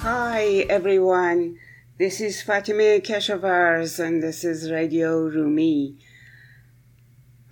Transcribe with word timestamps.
Hi 0.00 0.66
everyone, 0.68 1.58
this 1.98 2.20
is 2.20 2.42
Fatima 2.42 2.98
Keshavarz 2.98 4.00
and 4.04 4.20
this 4.20 4.42
is 4.42 4.72
Radio 4.72 5.20
Rumi. 5.20 5.98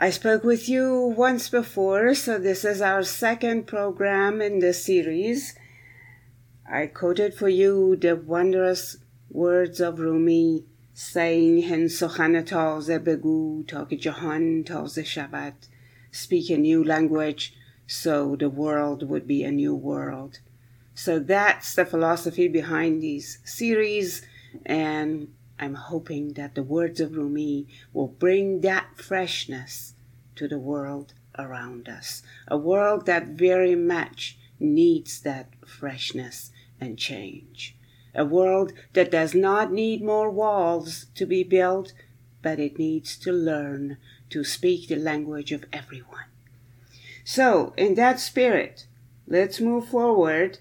I 0.01 0.11
spoke 0.11 0.43
with 0.43 0.69
you 0.69 1.15
once 1.17 1.49
before, 1.51 2.15
so 2.17 2.37
this 2.41 2.65
is 2.65 2.83
our 2.83 3.05
second 3.05 3.69
program 3.69 4.43
in 4.43 4.59
this 4.59 4.85
series. 4.85 5.55
I 6.66 6.88
quoted 6.88 7.34
for 7.34 7.50
you 7.50 7.96
the 7.96 8.16
wondrous 8.16 8.98
words 9.30 9.80
of 9.82 10.00
Rumi 10.00 10.66
saying 10.94 11.64
Hen 11.64 11.88
سخن 11.88 12.42
تازه 12.42 13.00
بگو 13.00 13.64
تا 13.68 13.86
که 13.86 13.98
جهان 13.98 14.64
تازه 14.64 15.04
شود. 15.04 15.54
Speak 16.12 16.50
a 16.50 16.58
new 16.58 16.84
language 16.84 17.54
so 17.88 18.36
the 18.36 18.50
world 18.50 19.10
would 19.10 19.28
be 19.28 19.44
a 19.44 19.52
new 19.52 19.76
world. 19.76 20.40
So 20.94 21.20
that's 21.20 21.76
the 21.76 21.86
philosophy 21.86 22.48
behind 22.48 23.02
these 23.02 23.40
series, 23.44 24.22
and 24.66 25.34
I'm 25.60 25.76
hoping 25.76 26.34
that 26.34 26.56
the 26.56 26.64
words 26.64 27.00
of 27.00 27.16
Rumi 27.16 27.68
will 27.94 28.08
bring 28.08 28.62
that 28.62 28.88
freshness 28.96 29.94
to 30.36 30.48
the 30.48 30.60
world 30.60 31.14
around 31.38 31.90
us. 31.90 32.24
A 32.48 32.58
world 32.58 33.06
that 33.06 33.28
very 33.28 33.76
much 33.76 34.38
needs 34.60 35.22
that 35.22 35.50
freshness 35.66 36.52
and 36.81 36.99
change. 36.99 37.77
A 38.15 38.25
world 38.25 38.73
that 38.95 39.11
does 39.11 39.35
not 39.35 39.73
need 39.73 40.03
more 40.03 40.31
walls 40.31 41.07
to 41.15 41.27
be 41.27 41.45
built, 41.45 41.93
but 42.43 42.59
it 42.59 42.79
needs 42.79 43.17
to 43.19 43.33
learn 43.33 43.99
to 44.31 44.43
speak 44.43 44.89
the 44.89 44.97
language 44.97 45.53
of 45.53 45.65
everyone. 45.73 46.31
So, 47.25 47.75
in 47.77 47.95
that 47.95 48.21
spirit, 48.21 48.87
let's 49.27 49.61
move 49.61 49.89
forward 49.89 50.59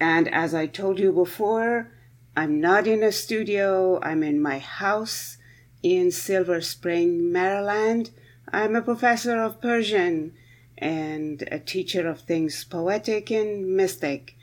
and 0.00 0.32
as 0.32 0.54
I 0.54 0.66
told 0.66 0.98
you 0.98 1.12
before, 1.12 1.90
I'm 2.36 2.60
not 2.60 2.86
in 2.86 3.02
a 3.02 3.10
studio, 3.10 4.00
I'm 4.02 4.22
in 4.22 4.40
my 4.40 4.58
house 4.58 5.38
in 5.82 6.12
Silver 6.12 6.60
Spring, 6.60 7.32
Maryland. 7.32 8.10
I'm 8.52 8.76
a 8.76 8.82
professor 8.82 9.42
of 9.42 9.60
Persian 9.60 10.34
and 10.76 11.42
a 11.50 11.58
teacher 11.58 12.06
of 12.06 12.20
things 12.20 12.62
poetic 12.64 13.30
and 13.30 13.76
mystic, 13.76 14.36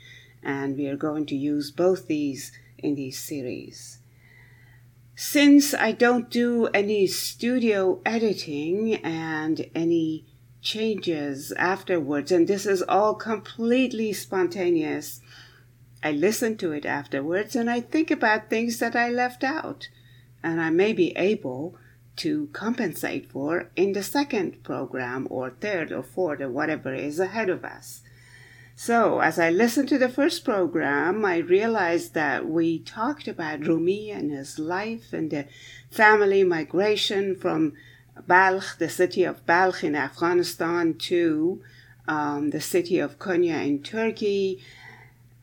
and 0.46 0.76
we 0.76 0.86
are 0.86 0.96
going 0.96 1.26
to 1.26 1.34
use 1.34 1.72
both 1.72 2.06
these 2.06 2.52
in 2.78 2.94
these 2.94 3.18
series. 3.18 3.98
Since 5.16 5.74
I 5.74 5.90
don't 5.90 6.30
do 6.30 6.66
any 6.68 7.08
studio 7.08 8.00
editing 8.06 8.94
and 8.96 9.68
any 9.74 10.24
changes 10.62 11.52
afterwards, 11.52 12.30
and 12.30 12.46
this 12.46 12.64
is 12.64 12.82
all 12.82 13.14
completely 13.14 14.12
spontaneous, 14.12 15.20
I 16.02 16.12
listen 16.12 16.56
to 16.58 16.70
it 16.70 16.86
afterwards 16.86 17.56
and 17.56 17.68
I 17.68 17.80
think 17.80 18.12
about 18.12 18.48
things 18.48 18.78
that 18.78 18.94
I 18.94 19.08
left 19.08 19.42
out, 19.42 19.88
and 20.44 20.60
I 20.60 20.70
may 20.70 20.92
be 20.92 21.16
able 21.16 21.76
to 22.16 22.48
compensate 22.52 23.30
for 23.32 23.70
in 23.74 23.94
the 23.94 24.02
second 24.02 24.62
program 24.62 25.26
or 25.28 25.50
third 25.50 25.90
or 25.90 26.04
fourth 26.04 26.40
or 26.40 26.50
whatever 26.50 26.94
is 26.94 27.18
ahead 27.18 27.50
of 27.50 27.64
us. 27.64 28.02
So, 28.78 29.20
as 29.20 29.38
I 29.38 29.48
listened 29.48 29.88
to 29.88 29.96
the 29.96 30.10
first 30.10 30.44
program, 30.44 31.24
I 31.24 31.38
realized 31.38 32.12
that 32.12 32.46
we 32.46 32.78
talked 32.80 33.26
about 33.26 33.66
Rumi 33.66 34.10
and 34.10 34.30
his 34.30 34.58
life 34.58 35.14
and 35.14 35.30
the 35.30 35.46
family 35.90 36.44
migration 36.44 37.34
from 37.36 37.72
Balkh, 38.26 38.76
the 38.78 38.90
city 38.90 39.24
of 39.24 39.46
Balkh 39.46 39.82
in 39.82 39.96
Afghanistan, 39.96 40.92
to 41.08 41.62
um, 42.06 42.50
the 42.50 42.60
city 42.60 42.98
of 42.98 43.18
Konya 43.18 43.66
in 43.66 43.82
Turkey, 43.82 44.62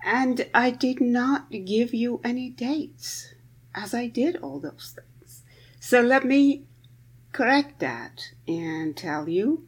and 0.03 0.45
I 0.53 0.69
did 0.69 1.01
not 1.01 1.50
give 1.50 1.91
you 1.91 2.21
any 2.23 2.51
dates, 2.51 3.33
as 3.73 3.95
I 3.95 4.07
did 4.07 4.35
all 4.38 4.59
those 4.59 4.95
things. 4.95 5.41
So 5.79 6.01
let 6.01 6.23
me 6.23 6.65
correct 7.31 7.79
that 7.79 8.29
and 8.47 8.95
tell 8.95 9.27
you 9.27 9.65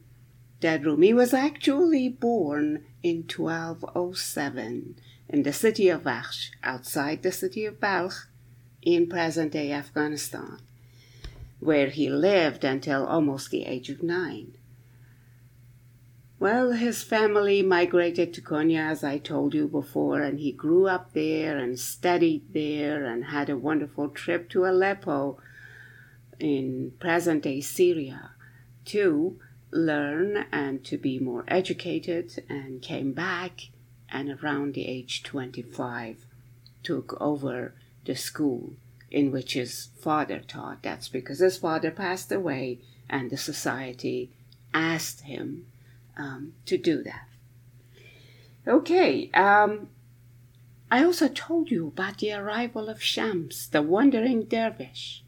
that 0.65 0.83
Rumi 0.83 1.13
was 1.13 1.31
actually 1.31 2.09
born 2.09 2.83
in 3.03 3.17
1207 3.27 4.95
in 5.29 5.43
the 5.43 5.53
city 5.53 5.89
of 5.89 6.01
Vakhsh, 6.01 6.49
outside 6.63 7.21
the 7.21 7.31
city 7.31 7.67
of 7.67 7.79
Balkh, 7.79 8.27
in 8.81 9.07
present 9.07 9.51
day 9.51 9.71
Afghanistan, 9.71 10.57
where 11.59 11.89
he 11.89 12.09
lived 12.09 12.63
until 12.63 13.05
almost 13.05 13.51
the 13.51 13.63
age 13.67 13.91
of 13.91 14.01
nine. 14.01 14.57
Well, 16.39 16.71
his 16.71 17.03
family 17.03 17.61
migrated 17.61 18.33
to 18.33 18.41
Konya, 18.41 18.89
as 18.89 19.03
I 19.03 19.19
told 19.19 19.53
you 19.53 19.67
before, 19.67 20.21
and 20.21 20.39
he 20.39 20.51
grew 20.51 20.87
up 20.87 21.13
there 21.13 21.59
and 21.59 21.79
studied 21.79 22.53
there 22.53 23.05
and 23.05 23.25
had 23.25 23.51
a 23.51 23.55
wonderful 23.55 24.09
trip 24.09 24.49
to 24.49 24.65
Aleppo 24.65 25.37
in 26.39 26.93
present 26.99 27.43
day 27.43 27.61
Syria 27.61 28.31
to 28.85 29.39
learn 29.75 30.45
and 30.51 30.83
to 30.85 30.97
be 30.97 31.19
more 31.19 31.43
educated 31.47 32.43
and 32.49 32.81
came 32.81 33.11
back 33.11 33.69
and 34.09 34.29
around 34.29 34.73
the 34.73 34.87
age 34.87 35.23
25 35.23 36.25
took 36.83 37.19
over 37.19 37.73
the 38.05 38.15
school 38.15 38.73
in 39.11 39.31
which 39.31 39.53
his 39.53 39.89
father 39.97 40.39
taught. 40.39 40.81
That's 40.81 41.09
because 41.09 41.39
his 41.39 41.57
father 41.57 41.91
passed 41.91 42.31
away 42.31 42.79
and 43.09 43.29
the 43.29 43.37
society 43.37 44.31
asked 44.73 45.21
him 45.21 45.67
um, 46.17 46.53
to 46.65 46.77
do 46.77 47.03
that. 47.03 47.27
Okay, 48.67 49.29
um, 49.31 49.89
I 50.89 51.03
also 51.03 51.27
told 51.27 51.69
you 51.69 51.87
about 51.87 52.19
the 52.19 52.33
arrival 52.33 52.89
of 52.89 53.01
Shams, 53.01 53.67
the 53.67 53.81
wandering 53.81 54.43
dervish, 54.45 55.23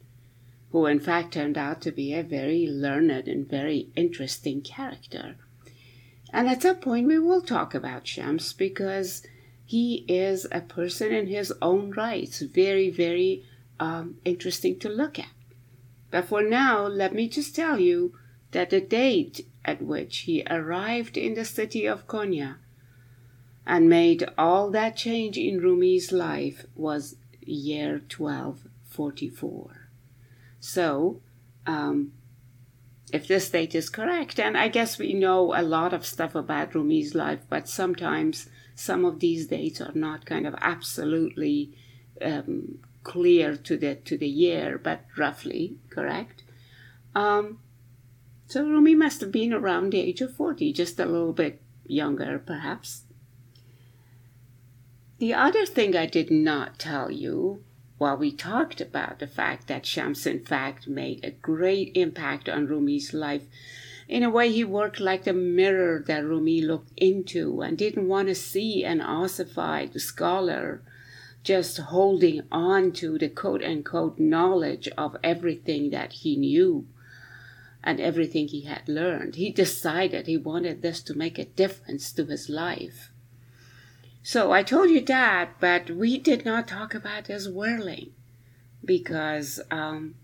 who 0.72 0.86
in 0.86 1.00
fact 1.00 1.32
turned 1.32 1.56
out 1.56 1.80
to 1.80 1.90
be 1.90 2.12
a 2.12 2.22
very 2.22 2.66
learned 2.66 3.28
and 3.28 3.48
very 3.48 3.88
interesting 3.96 4.60
character. 4.60 5.36
And 6.32 6.48
at 6.48 6.62
some 6.62 6.76
point 6.76 7.06
we 7.06 7.18
will 7.18 7.40
talk 7.40 7.74
about 7.74 8.06
Shams 8.06 8.52
because 8.52 9.22
he 9.64 10.04
is 10.08 10.46
a 10.50 10.60
person 10.60 11.12
in 11.12 11.26
his 11.26 11.52
own 11.60 11.90
rights, 11.92 12.40
very, 12.40 12.90
very 12.90 13.44
um, 13.80 14.16
interesting 14.24 14.78
to 14.80 14.88
look 14.88 15.18
at. 15.18 15.28
But 16.10 16.26
for 16.26 16.42
now, 16.42 16.86
let 16.86 17.14
me 17.14 17.28
just 17.28 17.54
tell 17.54 17.78
you 17.78 18.14
that 18.52 18.70
the 18.70 18.80
date 18.80 19.46
at 19.64 19.82
which 19.82 20.20
he 20.20 20.42
arrived 20.48 21.16
in 21.18 21.34
the 21.34 21.44
city 21.44 21.86
of 21.86 22.06
Konya 22.06 22.56
and 23.66 23.88
made 23.88 24.26
all 24.38 24.70
that 24.70 24.96
change 24.96 25.36
in 25.36 25.60
Rumi's 25.60 26.12
life 26.12 26.64
was 26.74 27.16
year 27.42 28.00
1244. 28.08 29.77
So, 30.60 31.20
um, 31.66 32.12
if 33.12 33.26
this 33.26 33.48
date 33.50 33.74
is 33.74 33.88
correct, 33.88 34.38
and 34.38 34.56
I 34.56 34.68
guess 34.68 34.98
we 34.98 35.14
know 35.14 35.54
a 35.54 35.62
lot 35.62 35.92
of 35.92 36.04
stuff 36.04 36.34
about 36.34 36.74
Rumi's 36.74 37.14
life, 37.14 37.40
but 37.48 37.68
sometimes 37.68 38.48
some 38.74 39.04
of 39.04 39.20
these 39.20 39.46
dates 39.46 39.80
are 39.80 39.92
not 39.94 40.26
kind 40.26 40.46
of 40.46 40.54
absolutely 40.60 41.72
um, 42.20 42.78
clear 43.02 43.56
to 43.56 43.76
the 43.76 43.94
to 43.94 44.18
the 44.18 44.28
year, 44.28 44.78
but 44.78 45.04
roughly 45.16 45.76
correct. 45.90 46.42
Um, 47.14 47.60
so 48.46 48.64
Rumi 48.64 48.94
must 48.94 49.20
have 49.20 49.32
been 49.32 49.52
around 49.52 49.92
the 49.92 50.00
age 50.00 50.20
of 50.20 50.34
40, 50.34 50.72
just 50.72 50.98
a 50.98 51.06
little 51.06 51.32
bit 51.32 51.60
younger, 51.86 52.38
perhaps. 52.38 53.02
The 55.18 55.34
other 55.34 55.66
thing 55.66 55.96
I 55.96 56.06
did 56.06 56.30
not 56.30 56.78
tell 56.78 57.10
you 57.10 57.64
while 57.98 58.16
we 58.16 58.32
talked 58.32 58.80
about 58.80 59.18
the 59.18 59.26
fact 59.26 59.66
that 59.66 59.84
Shams, 59.84 60.26
in 60.26 60.44
fact, 60.44 60.88
made 60.88 61.24
a 61.24 61.32
great 61.32 61.92
impact 61.94 62.48
on 62.48 62.66
Rumi's 62.66 63.12
life. 63.12 63.42
In 64.08 64.22
a 64.22 64.30
way, 64.30 64.50
he 64.50 64.64
worked 64.64 65.00
like 65.00 65.24
the 65.24 65.32
mirror 65.32 66.02
that 66.06 66.24
Rumi 66.24 66.62
looked 66.62 66.92
into 66.96 67.60
and 67.60 67.76
didn't 67.76 68.08
want 68.08 68.28
to 68.28 68.34
see 68.34 68.84
an 68.84 69.00
ossified 69.00 70.00
scholar 70.00 70.80
just 71.42 71.78
holding 71.78 72.42
on 72.50 72.92
to 72.92 73.18
the 73.18 73.28
quote 73.28 73.62
unquote 73.62 74.18
knowledge 74.18 74.88
of 74.96 75.16
everything 75.22 75.90
that 75.90 76.12
he 76.12 76.36
knew 76.36 76.86
and 77.82 78.00
everything 78.00 78.48
he 78.48 78.62
had 78.62 78.88
learned. 78.88 79.36
He 79.36 79.50
decided 79.50 80.26
he 80.26 80.36
wanted 80.36 80.82
this 80.82 81.00
to 81.02 81.14
make 81.14 81.38
a 81.38 81.44
difference 81.44 82.12
to 82.12 82.24
his 82.24 82.48
life. 82.48 83.10
So 84.28 84.52
I 84.52 84.62
told 84.62 84.90
you 84.90 85.00
that, 85.06 85.58
but 85.58 85.88
we 85.88 86.18
did 86.18 86.44
not 86.44 86.68
talk 86.68 86.92
about 86.92 87.28
his 87.28 87.48
whirling 87.48 88.12
because 88.84 89.58
um, 89.70 90.16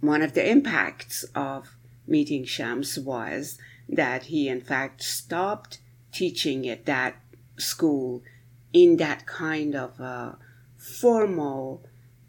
one 0.00 0.20
of 0.20 0.32
the 0.32 0.50
impacts 0.50 1.22
of 1.32 1.76
meeting 2.08 2.44
Shams 2.44 2.98
was 2.98 3.56
that 3.88 4.24
he, 4.24 4.48
in 4.48 4.60
fact, 4.60 5.00
stopped 5.04 5.78
teaching 6.10 6.68
at 6.68 6.86
that 6.86 7.22
school 7.56 8.24
in 8.72 8.96
that 8.96 9.26
kind 9.26 9.76
of 9.76 10.00
a 10.00 10.36
formal, 10.76 11.84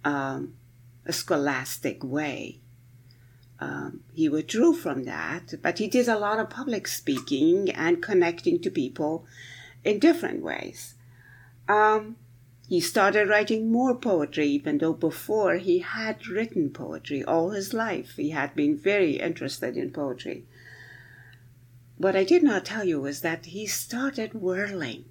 um, 0.05 0.53
scholastic 1.09 2.03
way. 2.03 2.59
Um, 3.59 4.01
he 4.13 4.29
withdrew 4.29 4.73
from 4.73 5.05
that, 5.05 5.55
but 5.63 5.79
he 5.79 5.87
did 5.87 6.07
a 6.07 6.19
lot 6.19 6.37
of 6.37 6.51
public 6.51 6.87
speaking 6.87 7.71
and 7.71 8.03
connecting 8.03 8.61
to 8.61 8.69
people 8.69 9.25
in 9.83 9.99
different 9.99 10.43
ways. 10.43 10.95
Um, 11.67 12.17
he 12.67 12.79
started 12.79 13.27
writing 13.27 13.71
more 13.71 13.95
poetry, 13.95 14.47
even 14.47 14.77
though 14.77 14.93
before 14.93 15.55
he 15.55 15.79
had 15.79 16.27
written 16.27 16.69
poetry 16.69 17.23
all 17.23 17.49
his 17.49 17.73
life. 17.73 18.13
He 18.15 18.29
had 18.29 18.55
been 18.55 18.77
very 18.77 19.19
interested 19.19 19.75
in 19.75 19.91
poetry. 19.91 20.45
What 21.97 22.15
I 22.15 22.23
did 22.23 22.43
not 22.43 22.65
tell 22.65 22.85
you 22.85 23.05
is 23.05 23.21
that 23.21 23.47
he 23.47 23.67
started 23.67 24.33
whirling, 24.33 25.05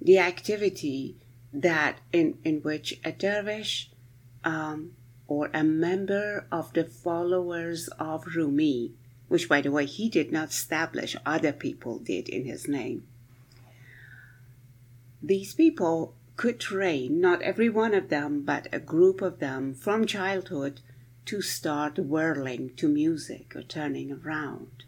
the 0.00 0.18
activity 0.18 1.16
that 1.52 2.00
in, 2.12 2.38
in 2.42 2.62
which 2.62 2.98
a 3.04 3.12
dervish 3.12 3.90
um, 4.42 4.92
or 5.28 5.50
a 5.52 5.62
member 5.62 6.46
of 6.50 6.72
the 6.72 6.84
followers 6.84 7.88
of 7.98 8.34
Rumi, 8.34 8.92
which 9.28 9.48
by 9.48 9.60
the 9.60 9.70
way 9.70 9.86
he 9.86 10.08
did 10.08 10.32
not 10.32 10.50
establish, 10.50 11.16
other 11.26 11.52
people 11.52 11.98
did 11.98 12.28
in 12.28 12.46
his 12.46 12.66
name. 12.66 13.06
These 15.22 15.54
people 15.54 16.14
could 16.36 16.60
train, 16.60 17.20
not 17.20 17.42
every 17.42 17.68
one 17.68 17.94
of 17.94 18.08
them, 18.08 18.42
but 18.42 18.68
a 18.72 18.78
group 18.78 19.22
of 19.22 19.38
them 19.38 19.74
from 19.74 20.06
childhood 20.06 20.80
to 21.26 21.40
start 21.42 21.98
whirling 21.98 22.72
to 22.76 22.88
music 22.88 23.56
or 23.56 23.62
turning 23.62 24.12
around. 24.12 24.84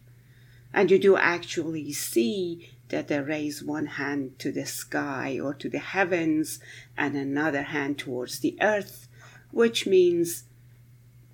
And 0.72 0.90
you 0.90 0.98
do 0.98 1.16
actually 1.16 1.92
see 1.92 2.70
that 2.90 3.08
they 3.08 3.20
raise 3.20 3.62
one 3.62 3.86
hand 3.86 4.38
to 4.38 4.52
the 4.52 4.66
sky 4.66 5.38
or 5.40 5.54
to 5.54 5.68
the 5.68 5.78
heavens 5.78 6.60
and 6.96 7.16
another 7.16 7.62
hand 7.62 7.98
towards 7.98 8.38
the 8.38 8.56
earth, 8.60 9.08
which 9.50 9.86
means, 9.86 10.44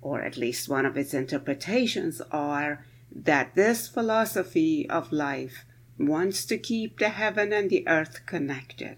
or 0.01 0.21
at 0.21 0.37
least 0.37 0.69
one 0.69 0.85
of 0.85 0.97
its 0.97 1.13
interpretations 1.13 2.21
are, 2.31 2.85
that 3.13 3.55
this 3.55 3.87
philosophy 3.87 4.89
of 4.89 5.11
life 5.11 5.65
wants 5.97 6.45
to 6.45 6.57
keep 6.57 6.99
the 6.99 7.09
heaven 7.09 7.53
and 7.53 7.69
the 7.69 7.87
earth 7.87 8.25
connected. 8.25 8.97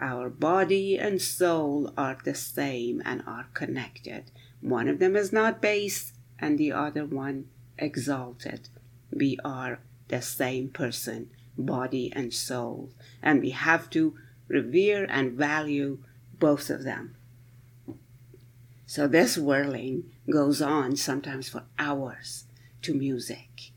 Our 0.00 0.30
body 0.30 0.98
and 0.98 1.20
soul 1.20 1.92
are 1.96 2.18
the 2.24 2.34
same 2.34 3.02
and 3.04 3.22
are 3.26 3.48
connected. 3.54 4.30
One 4.60 4.88
of 4.88 4.98
them 4.98 5.16
is 5.16 5.32
not 5.32 5.60
base 5.60 6.12
and 6.38 6.58
the 6.58 6.72
other 6.72 7.04
one 7.04 7.48
exalted. 7.78 8.68
We 9.10 9.38
are 9.44 9.80
the 10.08 10.22
same 10.22 10.68
person 10.68 11.30
body 11.58 12.12
and 12.14 12.32
soul. 12.32 12.90
And 13.22 13.40
we 13.40 13.50
have 13.50 13.90
to 13.90 14.14
revere 14.46 15.04
and 15.04 15.32
value 15.32 15.98
both 16.38 16.70
of 16.70 16.84
them. 16.84 17.16
So 18.86 19.06
this 19.06 19.36
whirling 19.36 20.04
goes 20.30 20.62
on 20.62 20.96
sometimes 20.96 21.48
for 21.48 21.64
hours 21.78 22.44
to 22.82 22.94
music. 22.94 23.72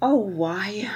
Oh, 0.00 0.16
why? 0.16 0.90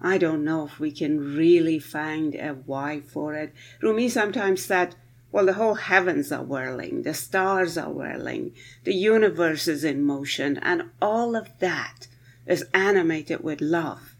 I 0.00 0.18
don't 0.18 0.44
know 0.44 0.66
if 0.66 0.80
we 0.80 0.90
can 0.90 1.36
really 1.36 1.78
find 1.78 2.34
a 2.34 2.54
why 2.54 3.00
for 3.00 3.34
it. 3.34 3.54
Rumi 3.80 4.08
sometimes 4.08 4.64
said, 4.64 4.96
well, 5.30 5.46
the 5.46 5.54
whole 5.54 5.74
heavens 5.74 6.30
are 6.30 6.44
whirling, 6.44 7.02
the 7.02 7.14
stars 7.14 7.76
are 7.76 7.90
whirling, 7.90 8.54
the 8.84 8.94
universe 8.94 9.66
is 9.66 9.82
in 9.82 10.04
motion, 10.04 10.58
and 10.58 10.90
all 11.02 11.34
of 11.34 11.48
that 11.58 12.06
is 12.46 12.64
animated 12.72 13.42
with 13.42 13.60
love. 13.60 14.14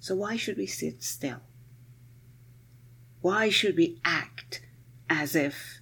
So 0.00 0.14
why 0.16 0.36
should 0.36 0.56
we 0.56 0.66
sit 0.66 1.02
still? 1.04 1.40
Why 3.20 3.48
should 3.48 3.76
we 3.76 4.00
act 4.04 4.62
as 5.08 5.36
if 5.36 5.80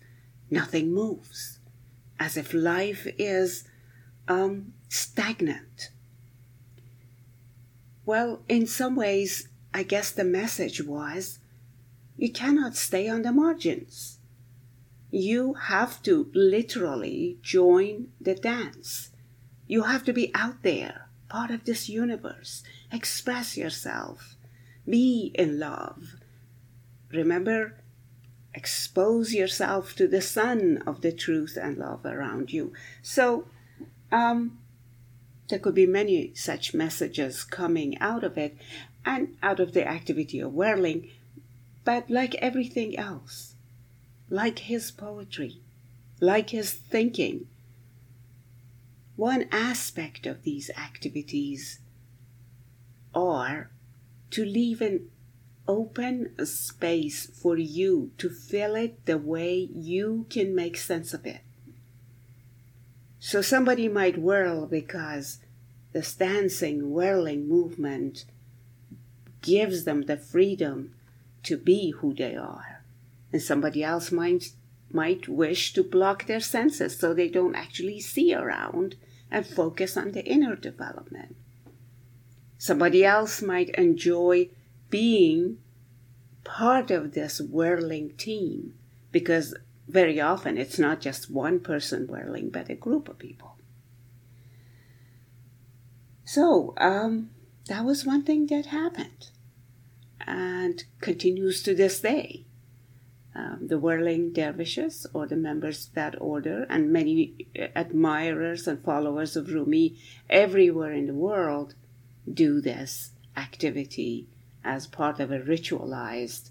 nothing 0.51 0.93
moves? 0.93 1.61
As 2.19 2.37
if 2.37 2.53
life 2.53 3.07
is 3.19 3.65
um, 4.27 4.73
stagnant? 4.89 5.91
Well, 8.09 8.41
in 8.49 8.67
some 8.67 8.97
ways, 8.97 9.49
I 9.75 9.83
guess 9.83 10.11
the 10.11 10.25
message 10.25 10.83
was 10.83 11.41
you 12.17 12.33
cannot 12.33 12.75
stay 12.75 13.07
on 13.07 13.21
the 13.21 13.33
margins. 13.33 14.17
You 15.11 15.53
have 15.69 16.03
to 16.05 16.31
literally 16.33 17.37
join 17.43 18.09
the 18.19 18.35
dance. 18.35 19.11
You 19.67 19.83
have 19.83 20.07
to 20.07 20.15
be 20.15 20.31
out 20.35 20.63
there 20.63 21.11
part 21.29 21.51
of 21.51 21.67
this 21.67 21.91
universe. 21.91 22.63
Express 22.91 23.59
yourself. 23.59 24.37
Be 24.89 25.31
in 25.35 25.59
love. 25.59 26.17
Remember, 27.13 27.75
expose 28.55 29.35
yourself 29.35 29.95
to 29.97 30.09
the 30.09 30.23
sun 30.23 30.83
of 30.87 31.03
the 31.03 31.13
truth 31.13 31.59
and 31.61 31.77
love 31.77 32.07
around 32.07 32.55
you. 32.55 32.73
So, 33.03 33.49
um, 34.11 34.58
there 35.49 35.59
could 35.59 35.75
be 35.75 35.87
many 35.87 36.33
such 36.35 36.75
messages 36.75 37.45
coming 37.45 37.99
out 37.99 38.23
of 38.23 38.37
it 38.37 38.57
and 39.05 39.37
out 39.43 39.61
of 39.61 39.73
the 39.73 39.87
activity 39.87 40.41
of 40.41 40.53
whirling, 40.53 41.11
but 41.85 42.11
like 42.11 42.35
everything 42.37 42.99
else, 42.99 43.55
like 44.29 44.61
his 44.61 44.91
poetry, 44.91 45.57
like 46.21 46.51
his 46.51 46.73
thinking, 46.73 47.47
one 49.17 49.49
aspect 49.51 50.27
of 50.27 50.43
these 50.43 50.71
activities 50.77 51.81
are 53.15 53.71
to 54.31 54.45
leave 54.45 54.81
an 54.81 55.11
open 55.67 56.35
space 56.47 57.27
for 57.27 57.57
you 57.57 58.11
to 58.19 58.31
fill 58.31 58.75
it 58.75 59.05
the 59.07 59.19
way 59.19 59.69
you 59.73 60.27
can 60.31 60.55
make 60.55 60.77
sense 60.77 61.13
of 61.13 61.27
it. 61.27 61.41
So 63.21 63.43
somebody 63.43 63.89
might 63.89 64.19
whirl 64.19 64.67
because 64.67 65.39
this 65.93 66.15
dancing, 66.15 66.91
whirling 66.91 67.49
movement 67.49 68.25
gives 69.43 69.85
them 69.85 70.03
the 70.03 70.17
freedom 70.17 70.95
to 71.45 71.57
be 71.57 71.91
who 71.91 72.15
they 72.15 72.37
are. 72.37 72.83
And 73.33 73.43
somebody 73.43 73.83
else 73.83 74.13
might, 74.13 74.53
might 74.91 75.29
wish 75.29 75.73
to 75.75 75.83
block 75.83 76.27
their 76.27 76.41
senses 76.41 76.99
so 76.99 77.13
they 77.13 77.29
don't 77.29 77.55
actually 77.55 78.01
see 78.01 78.35
around 78.35 78.97
and 79.31 79.47
focus 79.47 79.97
on 79.97 80.13
the 80.13 80.25
inner 80.25 80.57
development. 80.57 81.37
Somebody 82.57 83.05
else 83.05 83.43
might 83.43 83.71
enjoy 83.71 84.49
being 84.91 85.59
part 86.45 86.91
of 86.91 87.13
this 87.13 87.41
whirling 87.41 88.15
team 88.17 88.75
because 89.13 89.55
very 89.89 90.21
often 90.21 90.59
it's 90.59 90.79
not 90.79 91.01
just 91.01 91.31
one 91.31 91.61
person 91.61 92.07
whirling, 92.07 92.51
but 92.51 92.69
a 92.69 92.75
group 92.75 93.09
of 93.09 93.19
people. 93.19 93.57
So, 96.25 96.75
um, 96.77 97.31
that 97.67 97.85
was 97.85 98.05
one 98.05 98.23
thing 98.23 98.47
that 98.47 98.67
happened 98.67 99.31
and 100.27 100.85
continues 101.01 101.63
to 101.63 101.75
this 101.75 102.01
day 102.01 102.45
um, 103.39 103.69
the 103.69 103.79
whirling 103.79 104.33
dervishes 104.33 105.07
or 105.13 105.27
the 105.27 105.37
members 105.37 105.87
of 105.87 105.95
that 105.95 106.21
order 106.21 106.67
and 106.69 106.93
many 106.93 107.47
admirers 107.77 108.67
and 108.67 108.83
followers 108.83 109.37
of 109.37 109.53
Rumi 109.53 109.97
everywhere 110.29 110.93
in 110.93 111.07
the 111.07 111.15
world 111.15 111.75
do 112.33 112.61
this 112.61 113.13
activity 113.37 114.27
as 114.65 114.89
part 114.89 115.21
of 115.21 115.31
a 115.31 115.39
ritualized 115.39 116.51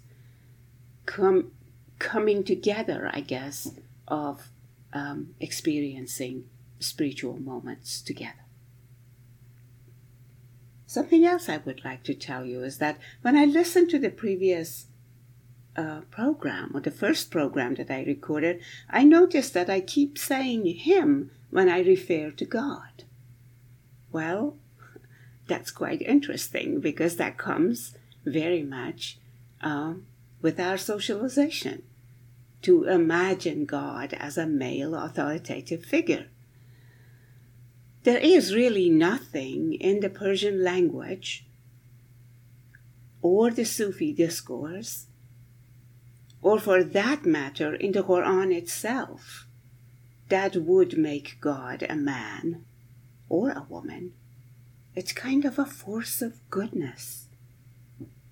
com- 1.04 1.50
coming 1.98 2.44
together, 2.44 3.10
I 3.12 3.20
guess, 3.20 3.72
of 4.06 4.48
um, 4.92 5.34
experiencing 5.40 6.44
spiritual 6.80 7.38
moments 7.40 8.00
together. 8.00 8.44
Something 10.86 11.26
else 11.26 11.48
I 11.48 11.58
would 11.58 11.84
like 11.84 12.02
to 12.04 12.14
tell 12.14 12.46
you 12.46 12.62
is 12.62 12.78
that 12.78 12.98
when 13.20 13.36
I 13.36 13.44
listened 13.44 13.90
to 13.90 13.98
the 13.98 14.10
previous 14.10 14.86
uh, 15.76 16.00
program 16.10 16.72
or 16.74 16.80
the 16.80 16.90
first 16.90 17.30
program 17.30 17.74
that 17.74 17.90
I 17.90 18.02
recorded, 18.04 18.60
I 18.88 19.04
noticed 19.04 19.52
that 19.54 19.68
I 19.68 19.80
keep 19.80 20.16
saying 20.16 20.64
Him 20.66 21.30
when 21.50 21.68
I 21.68 21.80
refer 21.80 22.30
to 22.30 22.44
God. 22.44 23.04
Well, 24.10 24.56
that's 25.46 25.70
quite 25.70 26.00
interesting 26.02 26.80
because 26.80 27.16
that 27.16 27.36
comes 27.36 27.94
very 28.24 28.62
much 28.62 29.18
uh, 29.62 29.94
with 30.40 30.58
our 30.58 30.78
socialization 30.78 31.82
to 32.62 32.84
imagine 32.84 33.64
God 33.64 34.14
as 34.14 34.36
a 34.36 34.46
male 34.46 34.94
authoritative 34.94 35.84
figure. 35.84 36.28
There 38.04 38.18
is 38.18 38.54
really 38.54 38.88
nothing 38.88 39.74
in 39.74 40.00
the 40.00 40.10
Persian 40.10 40.64
language 40.64 41.46
or 43.22 43.50
the 43.50 43.64
Sufi 43.64 44.12
discourse 44.12 45.06
or 46.40 46.58
for 46.58 46.84
that 46.84 47.26
matter 47.26 47.74
in 47.74 47.92
the 47.92 48.02
Quran 48.02 48.54
itself, 48.54 49.46
that 50.28 50.56
would 50.56 50.96
make 50.96 51.38
God 51.40 51.84
a 51.88 51.96
man 51.96 52.64
or 53.28 53.50
a 53.50 53.66
woman. 53.68 54.12
It's 54.94 55.12
kind 55.12 55.44
of 55.44 55.58
a 55.58 55.64
force 55.64 56.22
of 56.22 56.48
goodness. 56.50 57.24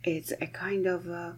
it's 0.05 0.33
a 0.41 0.47
kind 0.47 0.87
of 0.87 1.09
a 1.09 1.37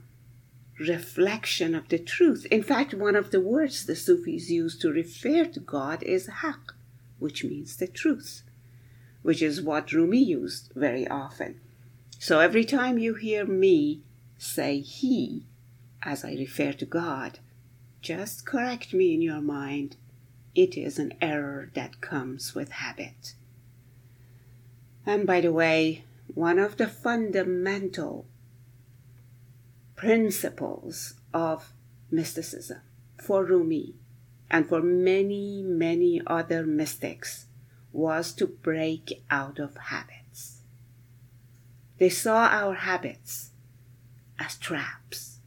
reflection 0.79 1.75
of 1.75 1.89
the 1.89 1.99
truth. 1.99 2.47
In 2.51 2.63
fact, 2.63 2.95
one 2.95 3.17
of 3.17 3.31
the 3.31 3.41
words 3.41 3.85
the 3.85 3.97
Sufis 3.97 4.51
use 4.51 4.79
to 4.79 4.91
refer 4.91 5.45
to 5.45 5.61
God 5.61 6.03
is 6.03 6.27
haq, 6.27 6.75
which 7.19 7.45
means 7.45 7.77
the 7.77 7.87
truth, 7.87 8.43
which 9.23 9.43
is 9.43 9.61
what 9.61 9.93
Rumi 9.93 10.23
used 10.23 10.73
very 10.75 11.07
often. 11.07 11.61
So 12.19 12.41
every 12.41 12.65
time 12.65 12.99
you 12.99 13.15
hear 13.15 13.45
me 13.45 14.03
say 14.39 14.81
he, 14.81 15.47
as 16.03 16.25
I 16.25 16.33
refer 16.33 16.73
to 16.73 16.87
God, 16.87 17.41
just 18.01 18.47
correct 18.47 18.95
me 18.95 19.15
in 19.15 19.23
your 19.23 19.41
mind. 19.41 19.97
It 20.55 20.77
is 20.77 20.99
an 20.99 21.15
error 21.21 21.71
that 21.75 22.01
comes 22.01 22.55
with 22.55 22.71
habit. 22.71 23.35
And 25.05 25.27
by 25.27 25.41
the 25.41 25.53
way, 25.53 26.05
one 26.35 26.59
of 26.59 26.77
the 26.77 26.89
fundamental 26.89 28.27
principles 29.99 31.15
of 31.35 31.73
mysticism 32.09 32.79
for 33.21 33.45
Rumi 33.45 33.97
and 34.49 34.69
for 34.69 34.81
many, 34.81 35.61
many 35.61 36.23
other 36.25 36.65
mystics 36.65 37.47
was 37.93 38.33
to 38.35 38.47
break 38.47 39.25
out 39.29 39.59
of 39.59 39.77
habits. 39.77 40.61
They 41.99 42.11
saw 42.11 42.47
our 42.47 42.75
habits 42.75 43.51
as 44.39 44.57
traps, 44.57 45.41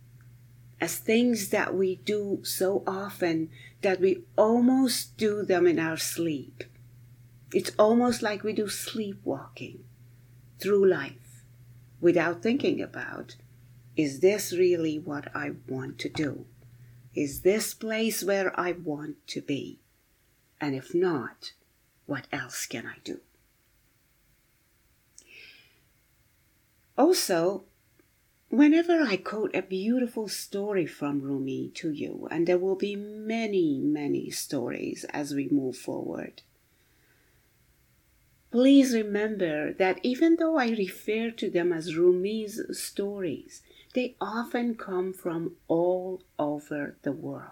as 0.81 0.97
things 0.97 1.47
that 1.49 1.73
we 1.73 1.95
do 2.03 2.41
so 2.43 2.83
often 2.85 3.49
that 3.81 4.01
we 4.01 4.23
almost 4.37 5.15
do 5.15 5.43
them 5.43 5.65
in 5.65 5.79
our 5.79 5.95
sleep. 5.95 6.65
It's 7.53 7.71
almost 7.79 8.21
like 8.21 8.43
we 8.43 8.51
do 8.51 8.67
sleepwalking 8.67 9.85
through 10.59 10.89
life 10.89 11.45
without 12.01 12.43
thinking 12.43 12.81
about 12.81 13.37
is 13.95 14.19
this 14.19 14.53
really 14.53 14.97
what 14.97 15.35
I 15.35 15.51
want 15.67 15.99
to 15.99 16.09
do? 16.09 16.45
Is 17.13 17.41
this 17.41 17.73
place 17.73 18.23
where 18.23 18.57
I 18.59 18.71
want 18.71 19.27
to 19.27 19.41
be? 19.41 19.79
And 20.59 20.75
if 20.75 20.95
not, 20.95 21.51
what 22.05 22.27
else 22.31 22.65
can 22.65 22.85
I 22.85 22.95
do? 23.03 23.19
Also, 26.97 27.63
whenever 28.49 29.01
I 29.01 29.17
quote 29.17 29.55
a 29.55 29.61
beautiful 29.61 30.27
story 30.27 30.85
from 30.85 31.21
Rumi 31.21 31.71
to 31.75 31.89
you, 31.91 32.27
and 32.29 32.47
there 32.47 32.59
will 32.59 32.75
be 32.75 32.95
many, 32.95 33.79
many 33.79 34.29
stories 34.29 35.05
as 35.09 35.33
we 35.33 35.49
move 35.49 35.77
forward, 35.77 36.43
please 38.51 38.93
remember 38.93 39.73
that 39.73 39.99
even 40.03 40.35
though 40.35 40.57
I 40.57 40.69
refer 40.69 41.31
to 41.31 41.49
them 41.49 41.73
as 41.73 41.95
Rumi's 41.95 42.61
stories, 42.77 43.63
they 43.93 44.15
often 44.21 44.75
come 44.75 45.13
from 45.13 45.55
all 45.67 46.21
over 46.39 46.95
the 47.01 47.11
world. 47.11 47.51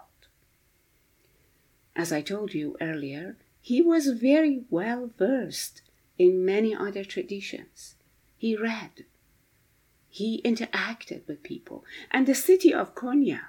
As 1.96 2.12
I 2.12 2.22
told 2.22 2.53
you 2.53 2.77
earlier, 2.79 3.38
he 3.62 3.81
was 3.81 4.08
very 4.08 4.63
well 4.69 5.12
versed 5.17 5.81
in 6.17 6.46
many 6.46 6.74
other 6.74 7.03
traditions. 7.03 7.96
He 8.38 8.55
read, 8.55 9.05
he 10.10 10.41
interacted 10.43 11.27
with 11.27 11.43
people, 11.43 11.84
and 12.10 12.25
the 12.25 12.36
city 12.36 12.74
of 12.74 12.96
Konya 12.96 13.41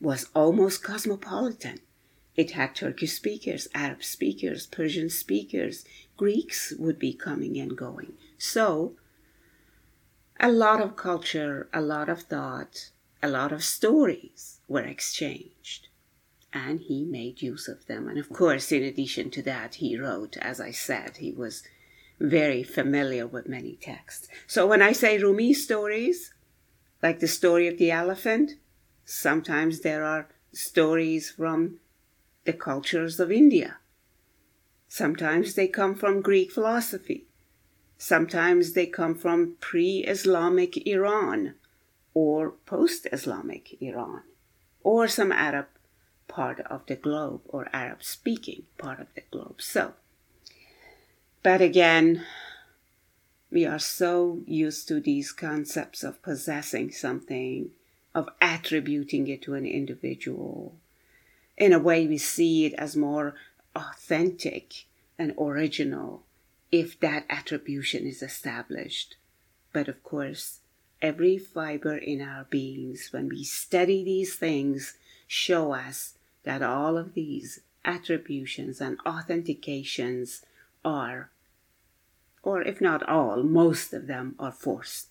was 0.00 0.30
almost 0.34 0.82
cosmopolitan. 0.82 1.80
It 2.36 2.52
had 2.52 2.74
Turkish 2.74 3.12
speakers, 3.12 3.68
Arab 3.74 4.02
speakers, 4.02 4.66
Persian 4.66 5.10
speakers, 5.10 5.84
Greeks 6.16 6.72
would 6.78 6.98
be 6.98 7.12
coming 7.12 7.58
and 7.58 7.76
going. 7.76 8.14
So 8.38 8.94
a 10.40 10.50
lot 10.50 10.80
of 10.80 10.96
culture, 10.96 11.68
a 11.72 11.82
lot 11.82 12.08
of 12.08 12.22
thought, 12.22 12.90
a 13.22 13.28
lot 13.28 13.52
of 13.52 13.62
stories 13.62 14.60
were 14.66 14.80
exchanged. 14.80 15.88
And 16.52 16.80
he 16.80 17.04
made 17.04 17.42
use 17.42 17.68
of 17.68 17.86
them. 17.86 18.08
And 18.08 18.18
of 18.18 18.30
course, 18.30 18.72
in 18.72 18.82
addition 18.82 19.30
to 19.32 19.42
that, 19.42 19.76
he 19.76 19.96
wrote, 19.96 20.36
as 20.38 20.60
I 20.60 20.72
said, 20.72 21.18
he 21.18 21.30
was 21.30 21.62
very 22.18 22.62
familiar 22.62 23.26
with 23.26 23.48
many 23.48 23.76
texts. 23.76 24.28
So 24.46 24.66
when 24.66 24.82
I 24.82 24.92
say 24.92 25.18
Rumi 25.18 25.52
stories, 25.52 26.34
like 27.02 27.20
the 27.20 27.28
story 27.28 27.68
of 27.68 27.78
the 27.78 27.90
elephant, 27.90 28.52
sometimes 29.04 29.80
there 29.80 30.04
are 30.04 30.28
stories 30.52 31.30
from 31.30 31.78
the 32.44 32.52
cultures 32.52 33.20
of 33.20 33.30
India. 33.30 33.76
Sometimes 34.88 35.54
they 35.54 35.68
come 35.68 35.94
from 35.94 36.20
Greek 36.20 36.50
philosophy. 36.50 37.26
Sometimes 38.02 38.72
they 38.72 38.86
come 38.86 39.14
from 39.14 39.56
pre 39.60 39.98
Islamic 39.98 40.86
Iran 40.86 41.56
or 42.14 42.52
post 42.64 43.06
Islamic 43.12 43.76
Iran 43.82 44.22
or 44.82 45.06
some 45.06 45.30
Arab 45.30 45.66
part 46.26 46.60
of 46.60 46.86
the 46.86 46.96
globe 46.96 47.42
or 47.44 47.68
Arab 47.74 48.02
speaking 48.02 48.62
part 48.78 49.00
of 49.00 49.08
the 49.14 49.20
globe. 49.30 49.60
So, 49.60 49.92
but 51.42 51.60
again, 51.60 52.24
we 53.50 53.66
are 53.66 53.78
so 53.78 54.40
used 54.46 54.88
to 54.88 54.98
these 54.98 55.30
concepts 55.30 56.02
of 56.02 56.22
possessing 56.22 56.90
something, 56.92 57.68
of 58.14 58.30
attributing 58.40 59.28
it 59.28 59.42
to 59.42 59.52
an 59.52 59.66
individual. 59.66 60.74
In 61.58 61.74
a 61.74 61.78
way, 61.78 62.06
we 62.06 62.16
see 62.16 62.64
it 62.64 62.72
as 62.78 62.96
more 62.96 63.34
authentic 63.76 64.86
and 65.18 65.34
original 65.38 66.24
if 66.72 66.98
that 67.00 67.24
attribution 67.28 68.06
is 68.06 68.22
established. 68.22 69.16
But 69.72 69.88
of 69.88 70.02
course, 70.02 70.60
every 71.02 71.38
fiber 71.38 71.96
in 71.96 72.20
our 72.20 72.44
beings, 72.44 73.08
when 73.10 73.28
we 73.28 73.44
study 73.44 74.04
these 74.04 74.34
things, 74.34 74.96
show 75.26 75.72
us 75.72 76.14
that 76.44 76.62
all 76.62 76.96
of 76.96 77.14
these 77.14 77.60
attributions 77.84 78.80
and 78.80 78.98
authentications 79.04 80.42
are, 80.84 81.30
or 82.42 82.62
if 82.62 82.80
not 82.80 83.02
all, 83.08 83.42
most 83.42 83.92
of 83.92 84.06
them 84.06 84.34
are 84.38 84.52
forced. 84.52 85.08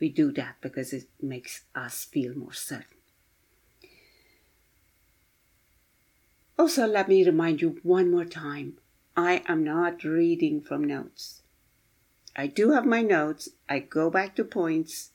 We 0.00 0.08
do 0.08 0.32
that 0.32 0.56
because 0.60 0.92
it 0.92 1.06
makes 1.20 1.62
us 1.74 2.04
feel 2.04 2.34
more 2.34 2.52
certain. 2.52 2.86
Also, 6.58 6.86
let 6.86 7.08
me 7.08 7.24
remind 7.24 7.60
you 7.60 7.80
one 7.82 8.10
more 8.10 8.24
time 8.24 8.74
I 9.16 9.42
am 9.46 9.62
not 9.62 10.02
reading 10.02 10.60
from 10.60 10.84
notes. 10.84 11.42
I 12.36 12.48
do 12.48 12.72
have 12.72 12.84
my 12.84 13.00
notes, 13.00 13.48
I 13.68 13.78
go 13.78 14.10
back 14.10 14.34
to 14.36 14.44
points, 14.44 15.10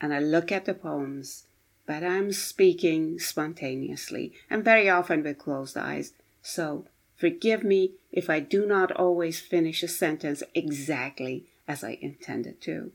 and 0.00 0.12
I 0.12 0.18
look 0.18 0.52
at 0.52 0.66
the 0.66 0.74
poems, 0.74 1.44
but 1.86 2.04
I'm 2.04 2.32
speaking 2.32 3.18
spontaneously 3.18 4.34
and 4.50 4.62
very 4.62 4.88
often 4.88 5.22
with 5.22 5.38
closed 5.38 5.76
eyes. 5.76 6.12
So 6.42 6.86
forgive 7.16 7.64
me 7.64 7.92
if 8.12 8.28
I 8.28 8.40
do 8.40 8.66
not 8.66 8.92
always 8.92 9.40
finish 9.40 9.82
a 9.82 9.88
sentence 9.88 10.42
exactly 10.54 11.46
as 11.66 11.82
I 11.82 11.98
intended 12.00 12.60
to, 12.62 12.92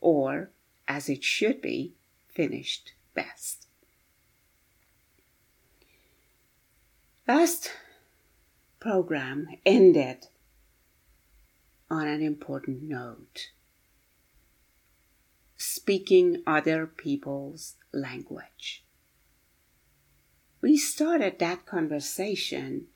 or 0.00 0.50
as 0.86 1.08
it 1.08 1.24
should 1.24 1.62
be 1.62 1.94
finished 2.28 2.92
best. 3.14 3.66
Last 7.26 7.72
program 8.86 9.48
ended 9.66 10.28
on 11.90 12.06
an 12.06 12.22
important 12.22 12.84
note 12.84 13.50
speaking 15.56 16.40
other 16.46 16.86
people's 16.86 17.74
language. 17.92 18.84
We 20.60 20.76
started 20.76 21.40
that 21.40 21.66
conversation 21.66 22.86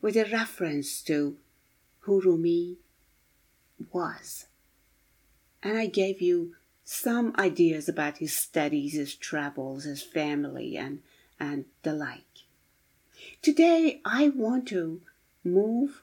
with 0.00 0.16
a 0.16 0.24
reference 0.26 1.02
to 1.02 1.36
who 2.02 2.20
Rumi 2.20 2.76
was. 3.92 4.46
And 5.64 5.76
I 5.76 5.86
gave 5.86 6.22
you 6.22 6.54
some 6.84 7.34
ideas 7.36 7.88
about 7.88 8.18
his 8.18 8.36
studies, 8.36 8.92
his 8.92 9.16
travels, 9.16 9.82
his 9.82 10.00
family, 10.00 10.76
and, 10.76 11.00
and 11.40 11.64
the 11.82 11.92
like. 11.92 12.44
Today, 13.42 14.00
I 14.04 14.28
want 14.28 14.68
to 14.68 15.00
move 15.44 16.02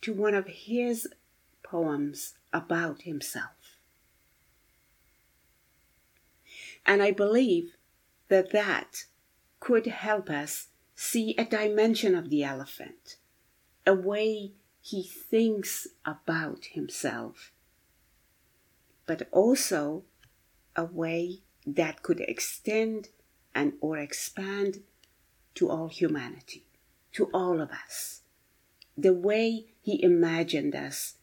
to 0.00 0.12
one 0.12 0.34
of 0.34 0.46
his 0.46 1.08
poems 1.62 2.34
about 2.52 3.02
himself. 3.02 3.76
And 6.86 7.02
I 7.02 7.10
believe 7.10 7.76
that 8.28 8.50
that 8.52 9.04
could 9.60 9.86
help 9.86 10.30
us 10.30 10.68
see 10.94 11.34
a 11.36 11.44
dimension 11.44 12.14
of 12.14 12.30
the 12.30 12.44
elephant, 12.44 13.16
a 13.86 13.94
way 13.94 14.52
he 14.80 15.02
thinks 15.02 15.88
about 16.04 16.66
himself, 16.72 17.52
but 19.06 19.28
also 19.30 20.04
a 20.74 20.84
way 20.84 21.40
that 21.66 22.02
could 22.02 22.20
extend 22.20 23.08
and 23.54 23.74
or 23.80 23.98
expand 23.98 24.82
to 25.54 25.68
all 25.68 25.88
humanity 25.88 26.67
to 27.18 27.28
all 27.34 27.60
of 27.60 27.72
us. 27.72 28.22
The 28.96 29.12
way 29.12 29.66
He 29.82 30.00
imagined 30.02 30.76
us 30.76 31.14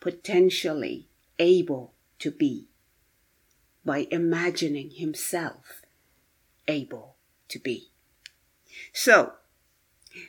potentially 0.00 1.08
able 1.38 1.92
to 2.20 2.30
be 2.30 2.68
by 3.84 4.06
imagining 4.10 4.92
himself 4.92 5.82
able 6.66 7.16
to 7.48 7.58
be. 7.58 7.90
So, 8.94 9.34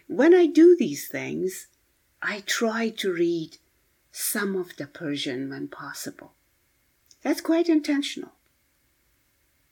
when 0.08 0.34
I 0.34 0.46
do 0.46 0.76
these 0.78 1.08
things, 1.08 1.68
I 2.22 2.42
try 2.46 2.90
to 2.90 3.14
read 3.14 3.60
some 4.12 4.58
of 4.58 4.76
the 4.76 4.88
Persian 4.88 5.50
when 5.50 5.70
possible. 5.70 6.34
That's 7.22 7.40
quite 7.40 7.70
intentional. 7.70 8.32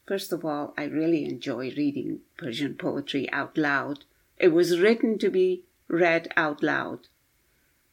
First 0.06 0.34
of 0.34 0.44
all, 0.44 0.74
I 0.78 0.84
really 0.84 1.24
enjoy 1.24 1.72
reading 1.76 2.20
Persian 2.38 2.76
poetry 2.76 3.32
out 3.32 3.58
loud. 3.58 4.04
It 4.44 4.52
was 4.52 4.78
written 4.78 5.18
to 5.20 5.30
be 5.30 5.64
read 5.88 6.28
out 6.36 6.62
loud, 6.62 7.08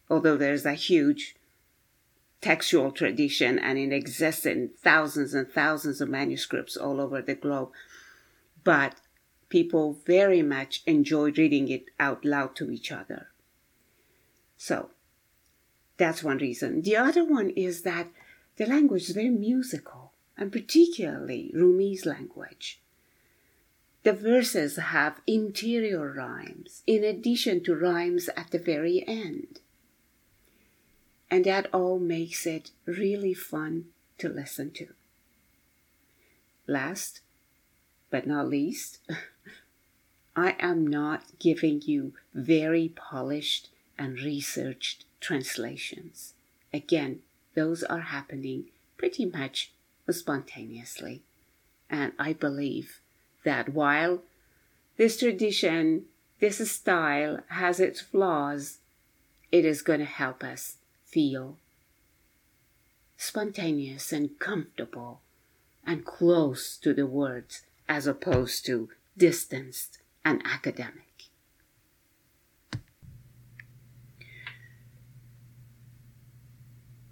although 0.08 0.36
there's 0.36 0.66
a 0.66 0.74
huge 0.74 1.36
textual 2.40 2.90
tradition 2.90 3.56
and 3.56 3.78
it 3.78 3.92
exists 3.92 4.44
in 4.44 4.70
thousands 4.82 5.32
and 5.32 5.48
thousands 5.48 6.00
of 6.00 6.08
manuscripts 6.08 6.76
all 6.76 7.00
over 7.00 7.22
the 7.22 7.36
globe. 7.36 7.70
But 8.64 8.96
people 9.48 10.00
very 10.04 10.42
much 10.42 10.82
enjoy 10.88 11.30
reading 11.30 11.68
it 11.68 11.84
out 12.00 12.24
loud 12.24 12.56
to 12.56 12.72
each 12.72 12.90
other. 12.90 13.28
So 14.56 14.90
that's 15.98 16.24
one 16.24 16.38
reason. 16.38 16.82
The 16.82 16.96
other 16.96 17.24
one 17.24 17.50
is 17.50 17.82
that 17.82 18.08
the 18.56 18.66
language 18.66 19.02
is 19.02 19.14
very 19.14 19.30
musical, 19.30 20.14
and 20.36 20.50
particularly 20.50 21.52
Rumi's 21.54 22.04
language. 22.04 22.82
The 24.02 24.12
verses 24.14 24.76
have 24.76 25.20
interior 25.26 26.10
rhymes 26.12 26.82
in 26.86 27.04
addition 27.04 27.62
to 27.64 27.74
rhymes 27.74 28.30
at 28.36 28.50
the 28.50 28.58
very 28.58 29.06
end. 29.06 29.60
And 31.30 31.44
that 31.44 31.72
all 31.72 31.98
makes 31.98 32.46
it 32.46 32.70
really 32.86 33.34
fun 33.34 33.86
to 34.18 34.28
listen 34.28 34.70
to. 34.72 34.88
Last 36.66 37.20
but 38.10 38.26
not 38.26 38.48
least, 38.48 39.00
I 40.36 40.56
am 40.58 40.86
not 40.86 41.38
giving 41.38 41.82
you 41.82 42.14
very 42.32 42.88
polished 42.88 43.68
and 43.98 44.18
researched 44.18 45.04
translations. 45.20 46.34
Again, 46.72 47.20
those 47.54 47.82
are 47.84 48.00
happening 48.00 48.70
pretty 48.96 49.26
much 49.26 49.72
spontaneously. 50.10 51.22
And 51.88 52.12
I 52.18 52.32
believe 52.32 53.00
that 53.43 53.69
while 53.69 54.21
this 54.97 55.19
tradition, 55.19 56.05
this 56.39 56.71
style 56.71 57.39
has 57.47 57.79
its 57.79 58.01
flaws, 58.01 58.79
it 59.51 59.65
is 59.65 59.81
going 59.81 59.99
to 59.99 60.05
help 60.05 60.43
us 60.43 60.77
feel 61.05 61.57
spontaneous 63.17 64.11
and 64.11 64.39
comfortable 64.39 65.21
and 65.85 66.05
close 66.05 66.77
to 66.77 66.93
the 66.93 67.05
words 67.05 67.61
as 67.87 68.07
opposed 68.07 68.65
to 68.65 68.89
distanced 69.17 69.99
and 70.23 70.41
academic. 70.45 71.05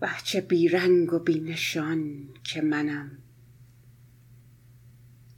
بچه 0.01 0.41
بیرنگ 0.41 1.13
و 1.13 1.19
بینشان 1.19 2.29
که 2.43 2.62
منم 2.62 3.17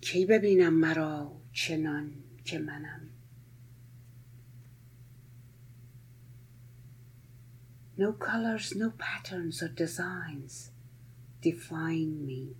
کی 0.09 0.25
ببینم 0.25 0.73
مرا 0.73 1.41
چنان 1.53 2.11
که 2.43 2.59
منم 2.59 3.01
No 7.97 8.11
colors, 8.11 8.75
no 8.75 8.91
patterns 8.97 9.63
or 9.63 9.69
designs 9.69 10.71
define 11.41 12.25
me. 12.25 12.55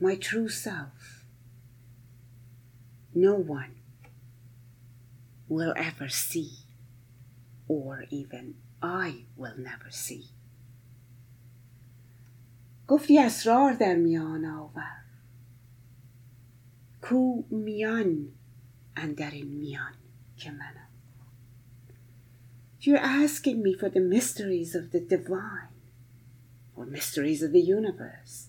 My 0.00 0.14
true 0.14 0.48
self, 0.48 1.24
no 3.12 3.34
one 3.34 3.74
will 5.48 5.74
ever 5.76 6.08
see 6.08 6.52
or 7.66 8.04
even 8.10 8.54
I 8.80 9.24
will 9.36 9.58
never 9.58 9.90
see. 9.90 10.24
گفتی 12.88 13.18
اسرار 13.18 13.72
در 13.72 13.96
میان 13.96 14.44
آور 14.44 15.02
کو 17.00 17.44
میان 17.50 18.28
اندر 18.96 19.30
این 19.30 19.46
میان 19.46 19.94
که 20.36 20.50
منم 20.50 20.88
You're 22.80 22.98
asking 22.98 23.62
me 23.62 23.74
for 23.74 23.88
the 23.88 24.00
mysteries 24.00 24.74
of 24.74 24.90
the 24.90 25.00
divine 25.00 25.76
or 26.74 26.84
mysteries 26.84 27.40
of 27.40 27.52
the 27.52 27.60
universe. 27.60 28.48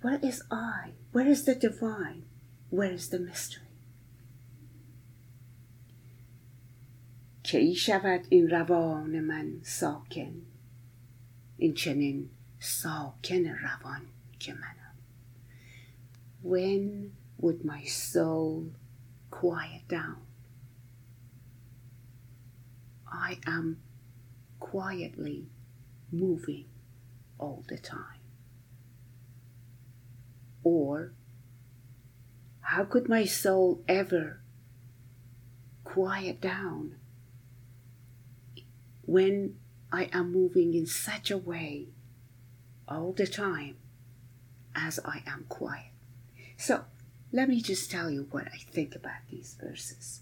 Where 0.00 0.18
is 0.22 0.42
I? 0.50 0.92
Where 1.12 1.28
is 1.28 1.44
the 1.44 1.54
divine? 1.54 2.24
Where 2.70 2.92
is 2.92 3.10
the 3.10 3.18
mystery? 3.18 3.66
کی 7.42 7.74
شود 7.74 8.20
این 8.28 8.50
روان 8.50 9.20
من 9.20 9.60
ساکن 9.62 10.42
این 11.56 11.74
چنین 11.74 12.30
ساکن 12.58 13.44
روان 13.44 14.02
که 14.38 14.54
منم 14.54 14.85
when 16.47 17.11
would 17.39 17.65
my 17.65 17.83
soul 17.83 18.71
quiet 19.29 19.85
down? 19.89 20.21
I 23.05 23.39
am 23.45 23.81
quietly 24.57 25.49
moving 26.09 26.67
all 27.37 27.65
the 27.67 27.77
time. 27.77 28.21
Or, 30.63 31.11
how 32.61 32.85
could 32.85 33.09
my 33.09 33.25
soul 33.25 33.83
ever 33.85 34.39
quiet 35.83 36.39
down 36.39 36.95
when 39.01 39.57
I 39.91 40.05
am 40.13 40.31
moving 40.31 40.73
in 40.73 40.85
such 40.85 41.29
a 41.29 41.37
way 41.37 41.89
all 42.87 43.11
the 43.11 43.27
time 43.27 43.75
as 44.73 44.97
I 45.03 45.23
am 45.27 45.43
quiet? 45.49 45.96
So, 46.57 46.85
let 47.31 47.49
me 47.49 47.61
just 47.61 47.91
tell 47.91 48.09
you 48.09 48.27
what 48.31 48.47
I 48.47 48.57
think 48.57 48.95
about 48.95 49.27
these 49.29 49.55
verses. 49.61 50.21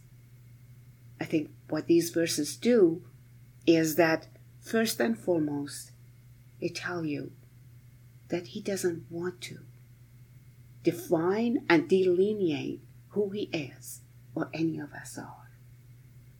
I 1.19 1.25
think 1.25 1.49
what 1.69 1.87
these 1.87 2.09
verses 2.09 2.57
do 2.57 3.01
is 3.65 3.95
that 3.95 4.27
first 4.59 4.99
and 4.99 5.17
foremost, 5.17 5.91
they 6.59 6.69
tell 6.69 7.05
you 7.05 7.31
that 8.27 8.47
he 8.47 8.61
doesn't 8.61 9.05
want 9.09 9.39
to 9.41 9.59
define 10.83 11.65
and 11.69 11.87
delineate 11.87 12.81
who 13.09 13.29
he 13.29 13.49
is 13.53 14.01
or 14.35 14.49
any 14.53 14.77
of 14.77 14.93
us 14.93 15.17
are 15.17 15.49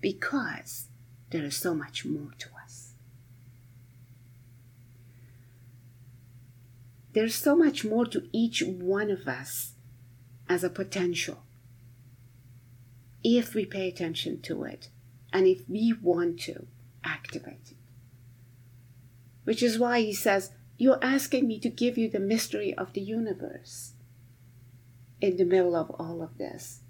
because 0.02 0.88
there 1.30 1.44
is 1.44 1.56
so 1.56 1.74
much 1.74 2.06
more 2.06 2.32
to 2.38 2.50
us. 2.64 2.92
There's 7.14 7.36
so 7.36 7.56
much 7.56 7.86
more 7.86 8.06
to 8.08 8.28
each 8.34 8.62
one 8.62 9.10
of 9.10 9.28
us 9.28 9.75
as 10.48 10.64
a 10.64 10.70
potential 10.70 11.44
if 13.24 13.56
we 13.56 13.66
pay 13.66 13.88
attention 13.88 14.40
to 14.40 14.64
it 14.64 14.90
and 15.34 15.48
if 15.48 15.68
we 15.68 15.94
want 16.02 16.40
to 16.40 16.68
activate 17.04 17.72
it. 17.72 17.78
Which 19.44 19.64
is 19.64 19.80
why 19.80 20.02
he 20.02 20.14
says, 20.14 20.52
You're 20.78 21.04
asking 21.04 21.48
me 21.48 21.60
to 21.60 21.70
give 21.70 21.98
you 21.98 22.10
the 22.10 22.20
mystery 22.20 22.74
of 22.76 22.94
the 22.94 23.02
universe 23.02 23.94
in 25.22 25.38
the 25.38 25.46
middle 25.46 25.76
of 25.76 25.90
all 25.92 26.22
of 26.22 26.38
this. 26.38 26.82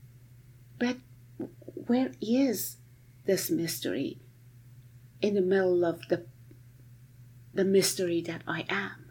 But 0.77 0.97
where 1.73 2.11
is 2.21 2.77
this 3.25 3.49
mystery 3.49 4.19
in 5.21 5.35
the 5.35 5.41
middle 5.41 5.85
of 5.85 6.07
the, 6.09 6.25
the 7.53 7.65
mystery 7.65 8.21
that 8.21 8.41
I 8.47 8.65
am? 8.67 9.04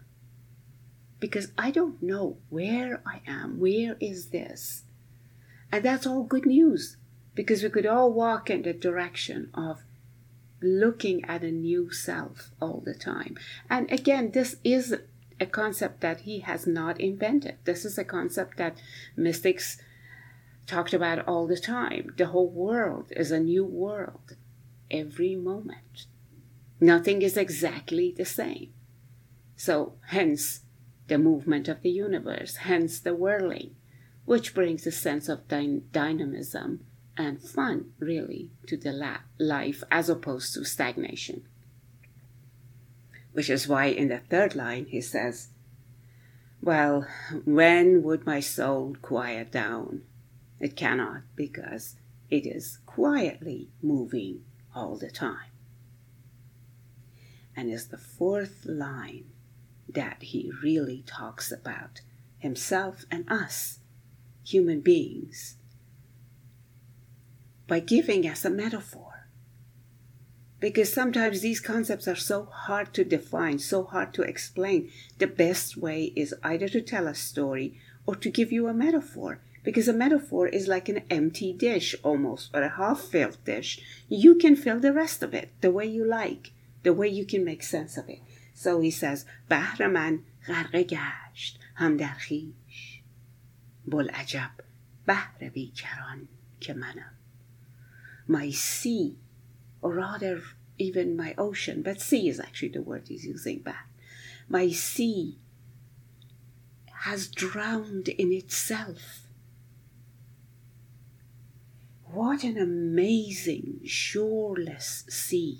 Because 1.24 1.52
I 1.56 1.70
don't 1.70 2.02
know 2.02 2.36
where 2.50 3.00
I 3.06 3.22
am. 3.26 3.58
Where 3.58 3.96
is 3.98 4.26
this? 4.26 4.82
And 5.72 5.82
that's 5.82 6.06
all 6.06 6.22
good 6.22 6.44
news 6.44 6.98
because 7.34 7.62
we 7.62 7.70
could 7.70 7.86
all 7.86 8.12
walk 8.12 8.50
in 8.50 8.60
the 8.60 8.74
direction 8.74 9.48
of 9.54 9.84
looking 10.60 11.24
at 11.24 11.42
a 11.42 11.50
new 11.50 11.90
self 11.90 12.50
all 12.60 12.82
the 12.84 12.92
time. 12.92 13.38
And 13.70 13.90
again, 13.90 14.32
this 14.32 14.56
is 14.64 14.96
a 15.40 15.46
concept 15.46 16.02
that 16.02 16.20
he 16.20 16.40
has 16.40 16.66
not 16.66 17.00
invented. 17.00 17.56
This 17.64 17.86
is 17.86 17.96
a 17.96 18.04
concept 18.04 18.58
that 18.58 18.76
mystics 19.16 19.80
talked 20.66 20.92
about 20.92 21.26
all 21.26 21.46
the 21.46 21.56
time. 21.56 22.12
The 22.18 22.26
whole 22.26 22.50
world 22.50 23.06
is 23.12 23.30
a 23.30 23.40
new 23.40 23.64
world 23.64 24.36
every 24.90 25.36
moment. 25.36 26.04
Nothing 26.82 27.22
is 27.22 27.38
exactly 27.38 28.12
the 28.14 28.26
same. 28.26 28.74
So, 29.56 29.94
hence 30.08 30.60
the 31.08 31.18
movement 31.18 31.68
of 31.68 31.82
the 31.82 31.90
universe, 31.90 32.56
hence 32.56 32.98
the 32.98 33.14
whirling, 33.14 33.74
which 34.24 34.54
brings 34.54 34.86
a 34.86 34.92
sense 34.92 35.28
of 35.28 35.46
dy- 35.48 35.82
dynamism 35.92 36.84
and 37.16 37.40
fun, 37.40 37.92
really, 37.98 38.50
to 38.66 38.76
the 38.76 38.92
la- 38.92 39.18
life 39.38 39.84
as 39.90 40.08
opposed 40.08 40.54
to 40.54 40.64
stagnation. 40.64 41.46
Which 43.32 43.50
is 43.50 43.68
why 43.68 43.86
in 43.86 44.08
the 44.08 44.18
third 44.18 44.54
line 44.54 44.86
he 44.86 45.00
says, 45.00 45.48
Well, 46.62 47.06
when 47.44 48.02
would 48.02 48.24
my 48.24 48.40
soul 48.40 48.96
quiet 49.02 49.52
down? 49.52 50.02
It 50.60 50.76
cannot 50.76 51.22
because 51.36 51.96
it 52.30 52.46
is 52.46 52.78
quietly 52.86 53.68
moving 53.82 54.44
all 54.74 54.96
the 54.96 55.10
time. 55.10 55.50
And 57.56 57.70
is 57.70 57.88
the 57.88 57.98
fourth 57.98 58.64
line 58.64 59.26
that 59.88 60.22
he 60.22 60.50
really 60.62 61.04
talks 61.06 61.52
about 61.52 62.00
himself 62.38 63.04
and 63.10 63.30
us, 63.30 63.78
human 64.44 64.80
beings, 64.80 65.56
by 67.66 67.80
giving 67.80 68.26
us 68.28 68.44
a 68.44 68.50
metaphor. 68.50 69.28
Because 70.60 70.92
sometimes 70.92 71.40
these 71.40 71.60
concepts 71.60 72.08
are 72.08 72.16
so 72.16 72.44
hard 72.44 72.94
to 72.94 73.04
define, 73.04 73.58
so 73.58 73.84
hard 73.84 74.14
to 74.14 74.22
explain. 74.22 74.90
The 75.18 75.26
best 75.26 75.76
way 75.76 76.12
is 76.16 76.34
either 76.42 76.68
to 76.68 76.80
tell 76.80 77.06
a 77.06 77.14
story 77.14 77.78
or 78.06 78.14
to 78.16 78.30
give 78.30 78.50
you 78.50 78.68
a 78.68 78.74
metaphor. 78.74 79.40
Because 79.62 79.88
a 79.88 79.94
metaphor 79.94 80.46
is 80.46 80.68
like 80.68 80.88
an 80.88 81.02
empty 81.10 81.52
dish 81.52 81.94
almost, 82.02 82.50
or 82.54 82.62
a 82.62 82.76
half 82.76 83.00
filled 83.00 83.38
dish. 83.44 83.80
You 84.08 84.34
can 84.36 84.56
fill 84.56 84.78
the 84.80 84.92
rest 84.92 85.22
of 85.22 85.34
it 85.34 85.50
the 85.62 85.70
way 85.70 85.86
you 85.86 86.04
like, 86.04 86.52
the 86.82 86.92
way 86.92 87.08
you 87.08 87.24
can 87.24 87.44
make 87.44 87.62
sense 87.62 87.96
of 87.96 88.08
it. 88.08 88.20
So 88.53 88.81
he 88.81 88.91
says, 88.91 89.25
بحر 89.49 89.87
من 89.87 90.19
غرقه 90.47 90.83
گشت 90.83 91.59
هم 91.75 91.97
در 91.97 92.13
خیش 92.13 93.01
بلعجب 93.87 94.51
بحر 95.05 95.49
بیکران 95.49 96.27
که 96.59 96.73
منم 96.73 97.19
my 98.29 98.51
sea, 98.51 99.17
or 99.81 99.93
rather 99.95 100.41
even 100.77 101.17
my 101.17 101.33
ocean, 101.37 101.81
but 101.81 101.99
sea 101.99 102.29
is 102.29 102.39
actually 102.39 102.69
the 102.69 102.81
word 102.81 103.07
he's 103.07 103.25
using 103.25 103.59
back. 103.59 103.89
My 104.47 104.69
sea 104.69 105.39
has 107.05 107.27
drowned 107.27 108.07
in 108.07 108.31
itself. 108.31 109.23
What 112.05 112.43
an 112.43 112.57
amazing, 112.57 113.81
shoreless 113.85 115.05
sea 115.09 115.59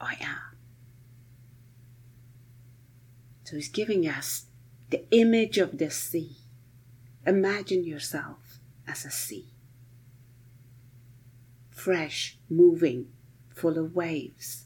I 0.00 0.16
am. 0.20 0.55
So 3.47 3.55
he's 3.55 3.69
giving 3.69 4.05
us 4.05 4.47
the 4.89 5.05
image 5.09 5.57
of 5.57 5.77
the 5.77 5.89
sea. 5.89 6.35
Imagine 7.25 7.85
yourself 7.85 8.59
as 8.85 9.05
a 9.05 9.09
sea 9.09 9.45
fresh, 11.69 12.37
moving, 12.49 13.07
full 13.55 13.77
of 13.77 13.95
waves, 13.95 14.65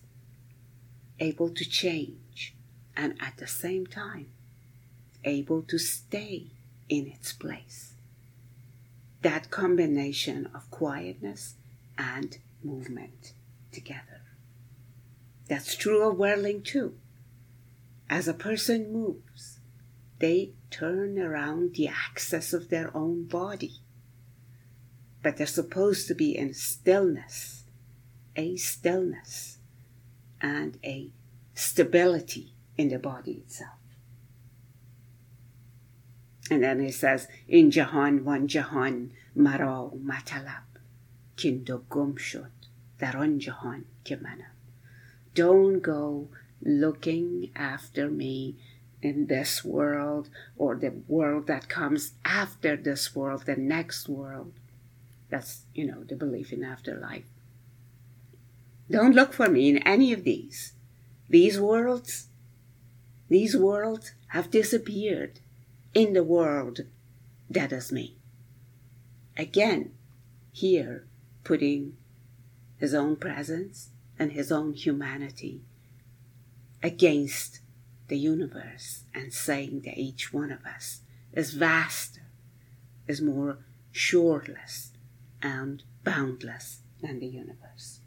able 1.20 1.52
to 1.52 1.64
change, 1.64 2.56
and 2.98 3.14
at 3.22 3.38
the 3.38 3.46
same 3.46 3.86
time, 3.86 4.32
able 5.24 5.62
to 5.62 5.78
stay 5.78 6.48
in 6.90 7.06
its 7.06 7.34
place. 7.34 7.94
That 9.22 9.52
combination 9.52 10.50
of 10.56 10.72
quietness 10.72 11.54
and 12.00 12.40
movement 12.64 13.34
together. 13.72 14.22
That's 15.48 15.76
true 15.76 16.10
of 16.10 16.18
whirling 16.18 16.64
too. 16.64 16.96
As 18.12 18.28
a 18.28 18.36
person 18.36 18.94
moves, 18.94 19.60
they 20.20 20.52
turn 20.70 21.18
around 21.18 21.74
the 21.74 21.88
axis 21.88 22.54
of 22.54 22.70
their 22.70 22.96
own 22.96 23.24
body 23.24 23.82
but 25.22 25.38
they're 25.38 25.48
supposed 25.48 26.08
to 26.08 26.16
be 26.16 26.36
in 26.36 26.54
stillness, 26.54 27.66
a 28.36 28.56
stillness, 28.58 29.60
and 30.40 30.78
a 30.84 31.12
stability 31.54 32.54
in 32.78 32.90
the 32.90 32.98
body 32.98 33.34
itself. 33.34 33.78
And 36.50 36.64
then 36.64 36.80
he 36.80 36.92
says, 36.92 37.28
in 37.48 37.72
Jahan 37.72 38.26
one 38.26 38.48
Jahan 38.48 39.12
marao 39.38 40.02
matalab 40.02 40.64
kindo 41.38 41.84
gumshut 41.90 42.50
daron 43.00 43.38
Jahan 43.38 43.86
kimana. 44.04 44.50
Don't 45.34 45.80
go 45.80 46.30
looking 46.64 47.52
after 47.56 48.10
me 48.10 48.56
in 49.02 49.28
this 49.28 49.64
world 49.64 50.30
or 50.58 50.76
the 50.76 50.94
world 51.08 51.48
that 51.48 51.70
comes 51.70 52.14
after 52.24 52.76
this 52.76 53.16
world, 53.16 53.46
the 53.46 53.56
next 53.56 54.08
world. 54.08 54.54
That's, 55.30 55.62
you 55.74 55.86
know, 55.86 56.04
the 56.04 56.16
belief 56.16 56.52
in 56.52 56.64
afterlife. 56.64 57.26
Don't 58.90 59.16
look 59.16 59.34
for 59.34 59.48
me 59.48 59.70
in 59.70 59.78
any 59.80 60.12
of 60.12 60.24
these. 60.24 60.74
These 61.30 61.60
worlds, 61.60 62.28
these 63.30 63.56
worlds 63.56 64.12
have 64.28 64.52
disappeared 64.52 65.40
in 65.94 66.14
the 66.14 66.24
world 66.24 66.82
that 67.50 67.72
is 67.72 67.92
me. 67.92 68.18
Again, 69.38 69.94
here 70.52 71.06
putting 71.44 71.96
his 72.78 72.94
own 72.94 73.16
presence 73.16 73.90
and 74.20 74.34
his 74.34 74.52
own 74.52 74.74
humanity 74.74 75.62
against 76.84 77.60
the 78.08 78.18
universe 78.18 79.04
and 79.14 79.34
saying 79.34 79.82
that 79.86 79.98
each 79.98 80.34
one 80.34 80.52
of 80.52 80.66
us 80.66 81.02
is 81.34 81.54
vaster, 81.54 82.22
is 83.08 83.22
more 83.22 83.60
shoreless, 83.92 84.92
and 85.42 85.84
boundless 86.04 86.82
than 87.02 87.20
the 87.20 87.28
universe. 87.28 88.00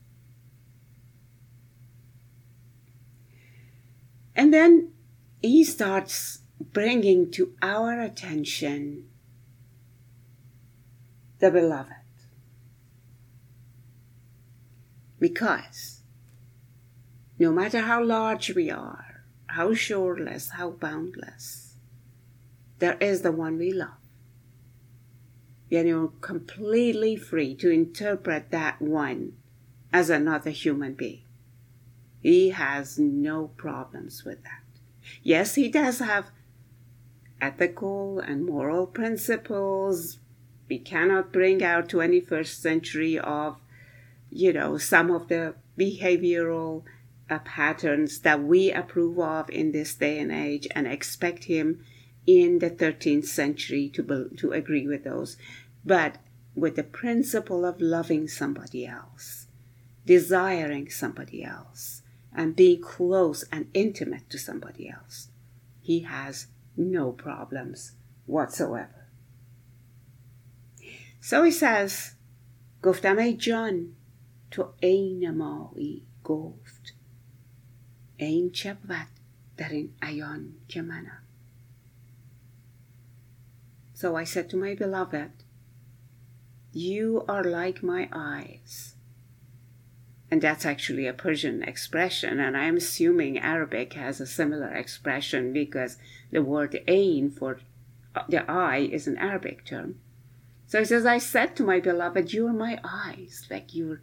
And 4.37 4.53
then 4.53 4.93
he 5.41 5.65
starts 5.65 6.41
bringing 6.61 7.31
to 7.33 7.55
our 7.63 8.01
attention 8.01 9.09
the 11.39 11.51
beloved. 11.51 11.93
Because 15.19 15.94
no 17.45 17.53
matter 17.53 17.81
how 17.81 18.03
large 18.03 18.55
we 18.55 18.71
are, 18.71 19.25
how 19.47 19.75
shoreless, 19.75 20.51
how 20.51 20.71
boundless, 20.71 21.77
there 22.79 22.97
is 23.01 23.23
the 23.23 23.33
one 23.33 23.59
we 23.59 23.73
love 23.73 24.05
then 25.75 25.87
you're 25.87 26.13
completely 26.21 27.17
free 27.17 27.55
to 27.57 27.71
interpret 27.71 28.51
that 28.51 28.81
one 28.81 29.33
as 29.93 30.11
another 30.11 30.51
human 30.51 30.95
being. 30.95 31.23
He 32.23 32.51
has 32.51 32.99
no 32.99 33.49
problems 33.57 34.25
with 34.25 34.43
that. 34.45 34.63
Yes, 35.23 35.57
he 35.57 35.69
does 35.69 35.99
have 35.99 36.31
ethical 37.41 38.21
and 38.21 38.47
moral 38.47 38.87
principles. 38.87 40.19
We 40.69 40.79
cannot 40.79 41.33
bring 41.33 41.63
our 41.63 41.83
21st 41.83 42.55
century 42.55 43.19
of, 43.19 43.57
you 44.31 44.53
know, 44.53 44.79
some 44.79 45.11
of 45.11 45.29
the 45.29 45.55
behavioral 45.79 46.85
uh, 47.30 47.40
patterns 47.40 48.22
that 48.22 48.42
we 48.44 48.72
approve 48.72 49.20
of 49.20 49.50
in 49.50 49.72
this 49.72 49.94
day 49.96 50.20
and 50.20 50.32
age 50.32 50.68
and 50.74 50.88
expect 50.88 51.46
him 51.46 51.84
in 52.26 52.60
the 52.60 52.70
13th 52.70 53.26
century 53.26 53.90
to, 53.94 54.04
be, 54.04 54.26
to 54.38 54.52
agree 54.52 54.88
with 54.88 55.04
those, 55.04 55.38
but 55.86 56.18
with 56.56 56.76
the 56.76 56.84
principle 56.84 57.66
of 57.66 57.82
loving 57.82 58.28
somebody 58.28 58.86
else, 58.86 59.48
desiring 60.06 60.90
somebody 60.90 61.44
else, 61.44 62.02
and 62.34 62.56
being 62.56 62.82
close 62.82 63.44
and 63.52 63.68
intimate 63.74 64.30
to 64.30 64.38
somebody 64.38 64.90
else. 64.90 65.30
He 65.82 66.02
has 66.02 66.48
no 66.78 67.12
problems 67.12 67.94
whatsoever. 68.26 69.08
So 71.22 71.44
he 71.44 71.52
says, 71.52 72.16
گفتم 72.84 73.18
ای 73.18 73.34
جان 73.34 73.96
تو 74.52 74.74
عین 74.84 75.32
مایی 75.32 76.06
گفت 76.24 76.73
این 78.24 78.52
چه 78.52 78.74
بود 78.74 79.08
در 79.58 79.70
این 79.70 79.90
عیان 80.02 80.54
که 80.68 80.82
منم 80.82 81.22
so 84.00 84.16
I 84.16 84.24
said 84.24 84.50
to 84.52 84.56
my 84.56 84.76
beloved, 84.76 85.32
You 86.72 87.26
are 87.28 87.44
like 87.44 87.84
my 87.84 88.08
eyes. 88.14 88.96
And 90.32 90.42
that's 90.42 90.66
actually 90.66 91.06
a 91.06 91.12
Persian 91.12 91.64
expression, 91.64 92.40
and 92.40 92.56
I'm 92.56 92.78
assuming 92.78 93.38
Arabic 93.38 93.92
has 93.96 94.22
a 94.22 94.26
similar 94.26 94.70
expression 94.70 95.52
because 95.52 95.98
the 96.32 96.42
word 96.42 96.80
ain 96.88 97.30
for 97.30 97.60
the 98.30 98.50
eye 98.50 98.88
is 98.90 99.06
an 99.06 99.18
Arabic 99.18 99.66
term. 99.66 100.00
So 100.68 100.80
he 100.80 100.86
says, 100.86 101.06
I 101.06 101.18
said 101.18 101.58
to 101.58 101.64
my 101.64 101.82
beloved, 101.82 102.32
You 102.32 102.48
are 102.48 102.54
my 102.54 102.80
eyes, 102.82 103.48
like 103.52 103.76
you're 103.76 104.00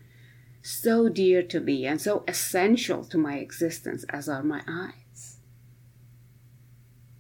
so 0.63 1.09
dear 1.09 1.43
to 1.43 1.61
me 1.61 1.87
and 1.87 2.01
so 2.01 2.25
essential 2.27 3.05
to 3.05 3.19
my 3.19 3.39
existence 3.39 4.05
as 4.09 4.29
are 4.29 4.43
my 4.43 4.63
eyes. 4.69 5.39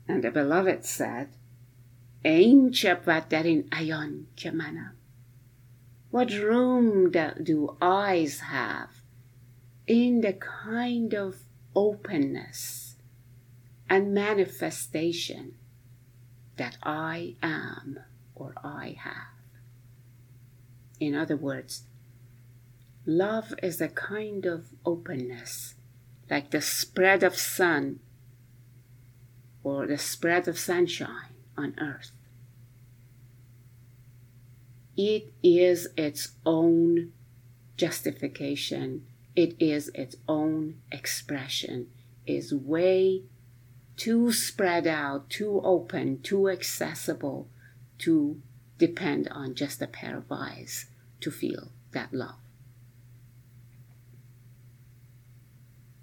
And 0.08 0.22
the 0.22 0.30
beloved 0.30 0.84
said, 0.84 1.28
این 2.24 2.72
شود 2.72 3.28
در 3.28 3.42
این 3.42 3.68
عیان 3.72 4.26
که 4.36 4.50
منم 4.50 4.92
What 6.10 6.30
room 6.30 7.10
do 7.10 7.76
eyes 7.82 8.40
have 8.40 9.02
in 9.86 10.22
the 10.22 10.32
kind 10.32 11.14
of 11.14 11.44
openness 11.74 12.96
and 13.88 14.14
manifestation 14.14 15.54
that 16.56 16.78
I 16.82 17.36
am 17.42 18.00
or 18.34 18.54
I 18.64 18.96
have. 18.98 19.36
In 20.98 21.14
other 21.14 21.36
words, 21.36 21.84
love 23.17 23.53
is 23.61 23.81
a 23.81 23.87
kind 23.87 24.45
of 24.45 24.67
openness, 24.85 25.75
like 26.29 26.51
the 26.51 26.61
spread 26.61 27.23
of 27.23 27.35
sun 27.35 27.99
or 29.63 29.85
the 29.85 29.97
spread 29.97 30.47
of 30.47 30.57
sunshine 30.57 31.35
on 31.57 31.75
earth. 31.79 32.11
It 34.97 35.31
is 35.43 35.87
its 35.97 36.33
own 36.45 37.11
justification, 37.77 39.05
it 39.35 39.55
is 39.59 39.89
its 39.93 40.15
own 40.27 40.75
expression, 40.91 41.87
is 42.25 42.53
way 42.53 43.23
too 43.97 44.31
spread 44.31 44.87
out, 44.87 45.29
too 45.29 45.61
open, 45.63 46.21
too 46.21 46.49
accessible 46.49 47.47
to 47.99 48.41
depend 48.77 49.27
on 49.29 49.55
just 49.55 49.81
a 49.81 49.87
pair 49.87 50.17
of 50.17 50.31
eyes 50.31 50.85
to 51.19 51.31
feel 51.31 51.69
that 51.91 52.13
love. 52.13 52.35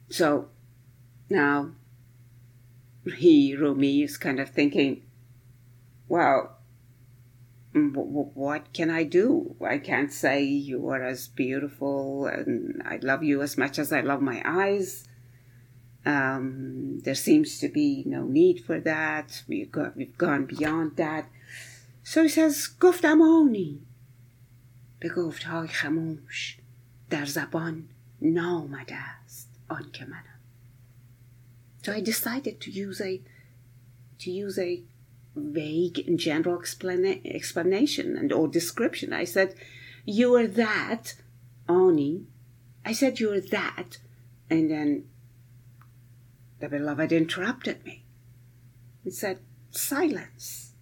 So 0.09 0.49
now 1.29 1.71
he, 3.05 3.55
Rumi, 3.55 4.03
is 4.03 4.17
kind 4.17 4.39
of 4.39 4.49
thinking, 4.49 5.03
well, 6.07 6.57
what 7.73 8.71
can 8.73 8.89
I 8.91 9.03
do? 9.03 9.55
I 9.65 9.79
can't 9.79 10.11
say 10.11 10.43
you 10.43 10.89
are 10.89 11.03
as 11.03 11.27
beautiful 11.27 12.27
and 12.27 12.83
I 12.85 12.99
love 13.01 13.23
you 13.23 13.41
as 13.41 13.57
much 13.57 13.79
as 13.79 13.91
I 13.91 14.01
love 14.01 14.21
my 14.21 14.41
eyes. 14.45 15.07
Um, 16.05 16.99
there 17.03 17.15
seems 17.15 17.59
to 17.59 17.69
be 17.69 18.03
no 18.05 18.25
need 18.25 18.63
for 18.63 18.79
that. 18.81 19.43
We've, 19.47 19.71
got, 19.71 19.95
we've 19.95 20.17
gone 20.17 20.45
beyond 20.45 20.97
that. 20.97 21.25
So 22.03 22.23
he 22.23 22.29
says, 22.29 22.69
گفتم 22.79 23.21
آنی 23.21 23.81
به 24.99 25.09
گفتهای 25.09 25.67
خموش 25.67 26.57
در 27.09 27.25
زبان 27.25 27.83
نامده 28.21 28.95
است 28.95 29.46
آن 29.67 29.91
که 29.91 30.05
منم. 30.05 30.39
So 31.83 31.91
I 31.91 32.01
decided 32.01 32.59
to 32.61 32.71
use 32.71 33.01
a 33.01 33.21
to 34.19 34.31
use 34.31 34.57
a 34.59 34.83
vague 35.35 35.99
and 36.07 36.19
general 36.19 36.57
explana- 36.61 37.21
explanation 37.25 38.17
and 38.17 38.31
or 38.31 38.47
description. 38.49 39.11
I 39.11 39.25
said, 39.25 39.55
"You 40.05 40.35
are 40.35 40.47
that, 40.47 41.05
Ani." 41.67 42.27
I 42.85 42.93
said, 42.93 43.19
"You 43.19 43.29
are 43.31 43.47
that," 43.59 43.99
and 44.49 44.69
then 44.69 44.89
the 46.59 46.69
beloved 46.69 47.11
interrupted 47.11 47.77
me 47.85 47.97
and 49.03 49.13
said, 49.13 49.37
"Silence." 49.71 50.73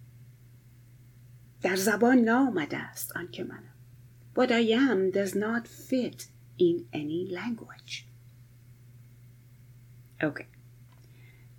در 1.62 1.76
زبان 1.76 2.18
نامده 2.18 2.76
است 2.76 3.16
آنکه 3.16 3.44
منم. 3.44 3.74
What 4.34 4.48
I 4.48 4.72
am 4.72 5.12
does 5.12 5.34
not 5.34 5.66
fit 5.90 6.28
in 6.58 6.84
any 6.92 7.30
language. 7.30 8.05
Okay. 10.21 10.47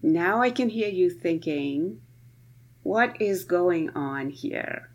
Now 0.03 0.41
I 0.41 0.51
can 0.51 0.69
hear 0.69 0.89
you 0.89 1.11
thinking, 1.11 2.01
what 2.83 3.21
is 3.21 3.45
going 3.45 3.91
on 3.91 4.31
here? 4.31 4.91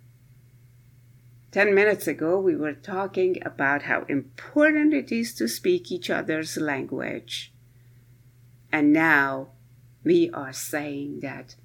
Ten 1.52 1.76
minutes 1.76 2.08
ago, 2.08 2.39
we 2.39 2.56
were 2.56 2.73
talking 2.73 3.38
about 3.45 3.84
how 3.84 4.06
important 4.10 4.93
it 4.93 5.12
is 5.12 5.34
to 5.36 5.47
speak 5.47 5.91
each 5.91 6.10
other's 6.10 6.58
language. 6.58 7.54
And 8.71 8.91
now 8.91 9.49
we 10.04 10.32
are 10.32 10.52
saying 10.52 11.19
that 11.21 11.56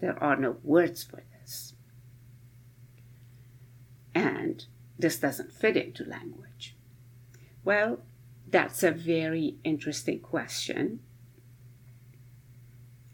there 0.00 0.22
are 0.22 0.36
no 0.36 0.58
words 0.62 1.02
for 1.02 1.22
this. 1.40 1.74
And 4.14 4.66
this 4.98 5.18
doesn't 5.18 5.52
fit 5.52 5.76
into 5.76 6.04
language. 6.04 6.76
Well, 7.64 8.00
that's 8.50 8.82
a 8.82 8.90
very 8.90 9.56
interesting 9.64 10.20
question 10.20 11.00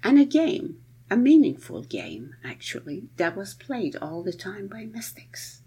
and 0.07 0.21
a 0.21 0.25
game, 0.25 0.79
a 1.11 1.17
meaningful 1.17 1.83
game, 1.83 2.37
actually, 2.45 3.09
that 3.17 3.37
was 3.37 3.55
played 3.55 3.97
all 3.97 4.23
the 4.23 4.33
time 4.33 4.69
by 4.69 4.85
mystics. 4.85 5.63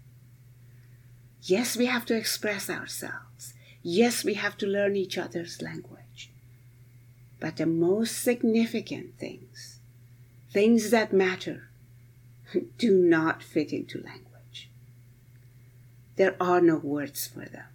Yes, 1.42 1.76
we 1.76 1.84
have 1.84 2.06
to 2.06 2.16
express 2.16 2.70
ourselves. 2.70 3.52
Yes, 3.82 4.24
we 4.24 4.34
have 4.34 4.56
to 4.56 4.66
learn 4.66 4.96
each 4.96 5.18
other's 5.18 5.60
language. 5.60 6.30
But 7.38 7.58
the 7.58 7.66
most 7.66 8.22
significant 8.22 9.18
things, 9.18 9.80
things 10.50 10.88
that 10.88 11.12
matter, 11.12 11.68
do 12.78 12.92
not 12.92 13.42
fit 13.42 13.74
into 13.74 13.98
language. 13.98 14.70
There 16.16 16.34
are 16.40 16.62
no 16.62 16.76
words 16.76 17.26
for 17.26 17.44
them. 17.44 17.66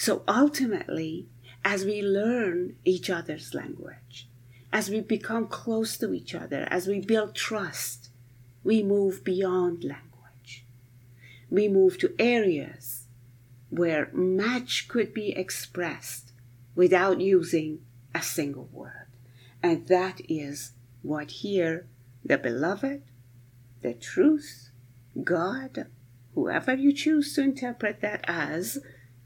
So 0.00 0.22
ultimately, 0.26 1.28
as 1.62 1.84
we 1.84 2.00
learn 2.00 2.76
each 2.86 3.10
other's 3.10 3.52
language, 3.52 4.26
as 4.72 4.88
we 4.88 5.02
become 5.02 5.46
close 5.46 5.98
to 5.98 6.14
each 6.14 6.34
other, 6.34 6.66
as 6.70 6.86
we 6.86 7.00
build 7.00 7.34
trust, 7.34 8.08
we 8.64 8.82
move 8.82 9.22
beyond 9.22 9.84
language. 9.84 10.64
We 11.50 11.68
move 11.68 11.98
to 11.98 12.14
areas 12.18 13.08
where 13.68 14.08
much 14.14 14.88
could 14.88 15.12
be 15.12 15.36
expressed 15.36 16.32
without 16.74 17.20
using 17.20 17.80
a 18.14 18.22
single 18.22 18.70
word. 18.72 19.08
And 19.62 19.86
that 19.88 20.22
is 20.30 20.72
what 21.02 21.30
here 21.30 21.86
the 22.24 22.38
beloved, 22.38 23.02
the 23.82 23.92
truth, 23.92 24.70
God, 25.22 25.88
whoever 26.34 26.74
you 26.74 26.94
choose 26.94 27.34
to 27.34 27.42
interpret 27.42 28.00
that 28.00 28.24
as, 28.26 28.78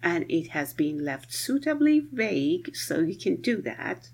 and 0.03 0.25
it 0.29 0.49
has 0.49 0.73
been 0.73 1.03
left 1.03 1.33
suitably 1.33 1.99
vague, 1.99 2.75
so 2.75 2.99
you 2.99 3.15
can 3.15 3.37
do 3.37 3.61
that 3.61 4.09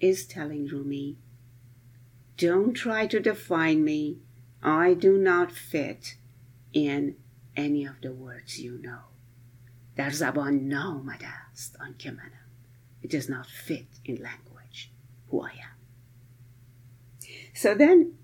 is 0.00 0.26
telling 0.26 0.66
Rumi, 0.66 1.16
Don't 2.36 2.74
try 2.74 3.06
to 3.06 3.20
define 3.20 3.84
me. 3.84 4.18
I 4.62 4.94
do 4.94 5.18
not 5.18 5.52
fit 5.52 6.16
in 6.72 7.16
any 7.56 7.84
of 7.84 8.00
the 8.02 8.12
words 8.12 8.60
you 8.60 8.78
know. 8.78 9.04
در 9.96 10.10
زبان 10.10 10.68
نامده 10.68 11.26
است 11.26 11.80
آنکه 11.80 12.10
منم. 12.10 12.44
It 13.02 13.10
does 13.10 13.28
not 13.28 13.46
fit 13.46 14.00
in 14.04 14.16
language 14.16 14.90
who 15.28 15.42
I 15.42 15.52
am. 15.52 15.76
So 17.54 17.74
then, 17.74 18.14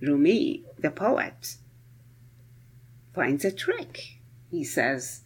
Rumi, 0.00 0.64
the 0.78 0.90
poet, 0.90 1.56
finds 3.14 3.44
a 3.44 3.50
trick. 3.50 4.17
He 4.50 4.64
says, 4.64 5.24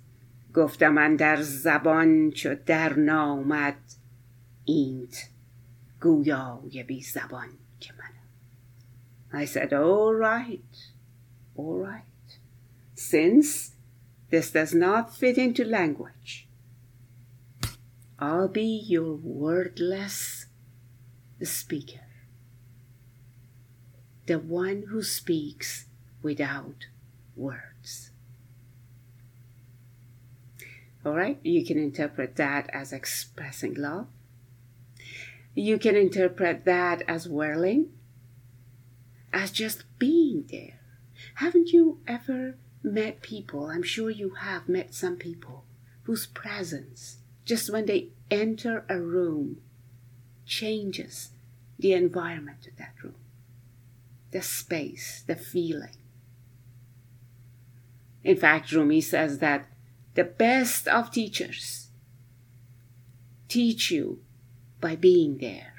گفتم 0.55 1.17
در 1.17 1.43
زبان 1.43 2.31
چو 2.31 2.55
در 2.67 2.99
نامد 2.99 3.79
اینت 4.65 5.29
گویای 6.01 6.83
بی 6.83 7.03
زبان 7.03 7.49
که 7.81 7.93
منم 7.93 8.19
I 9.43 9.45
said, 9.45 9.73
all 9.73 10.15
right, 10.15 10.75
all 11.55 11.79
right. 11.79 12.29
Since 12.95 13.73
this 14.31 14.51
does 14.51 14.75
not 14.75 15.15
fit 15.15 15.37
into 15.37 15.65
language, 15.65 16.49
I'll 18.19 18.49
be 18.49 18.83
your 18.95 19.15
wordless 19.15 20.47
speaker, 21.43 22.09
the 24.27 24.39
one 24.39 24.85
who 24.91 25.03
speaks 25.03 25.87
without 26.23 26.87
words. 27.37 27.72
All 31.06 31.14
right, 31.14 31.40
you 31.44 31.66
can 31.66 31.78
interpret 31.78 32.38
that 32.38 32.70
as 32.74 32.94
expressing 32.94 33.74
love 33.74 34.08
you 35.56 35.78
can 35.78 35.96
interpret 35.96 36.66
that 36.66 37.04
as 37.08 37.30
whirling, 37.30 37.90
as 39.32 39.52
just 39.52 39.84
being 40.00 40.46
there. 40.50 40.80
Haven't 41.36 41.70
you 41.70 42.00
ever 42.08 42.58
met 42.82 43.22
people? 43.22 43.68
I'm 43.68 43.84
sure 43.84 44.10
you 44.10 44.32
have 44.42 44.68
met 44.68 44.94
some 44.94 45.16
people 45.16 45.66
whose 46.04 46.26
presence, 46.26 47.18
just 47.46 47.72
when 47.72 47.86
they 47.86 48.10
enter 48.32 48.84
a 48.90 49.00
room, 49.00 49.62
changes 50.46 51.32
the 51.78 51.94
environment 51.94 52.68
of 52.68 52.78
that 52.78 52.94
room, 53.04 53.16
the 54.32 54.42
space, 54.42 55.24
the 55.26 55.36
feeling. 55.36 55.96
In 58.24 58.38
fact, 58.38 58.72
Rumi 58.72 59.02
says 59.02 59.40
that 59.40 59.68
the 60.16 60.24
best 60.24 60.88
of 60.88 61.12
teachers 61.12 61.90
teach 63.48 63.92
you 63.92 64.20
by 64.82 64.96
being 64.96 65.38
there, 65.38 65.74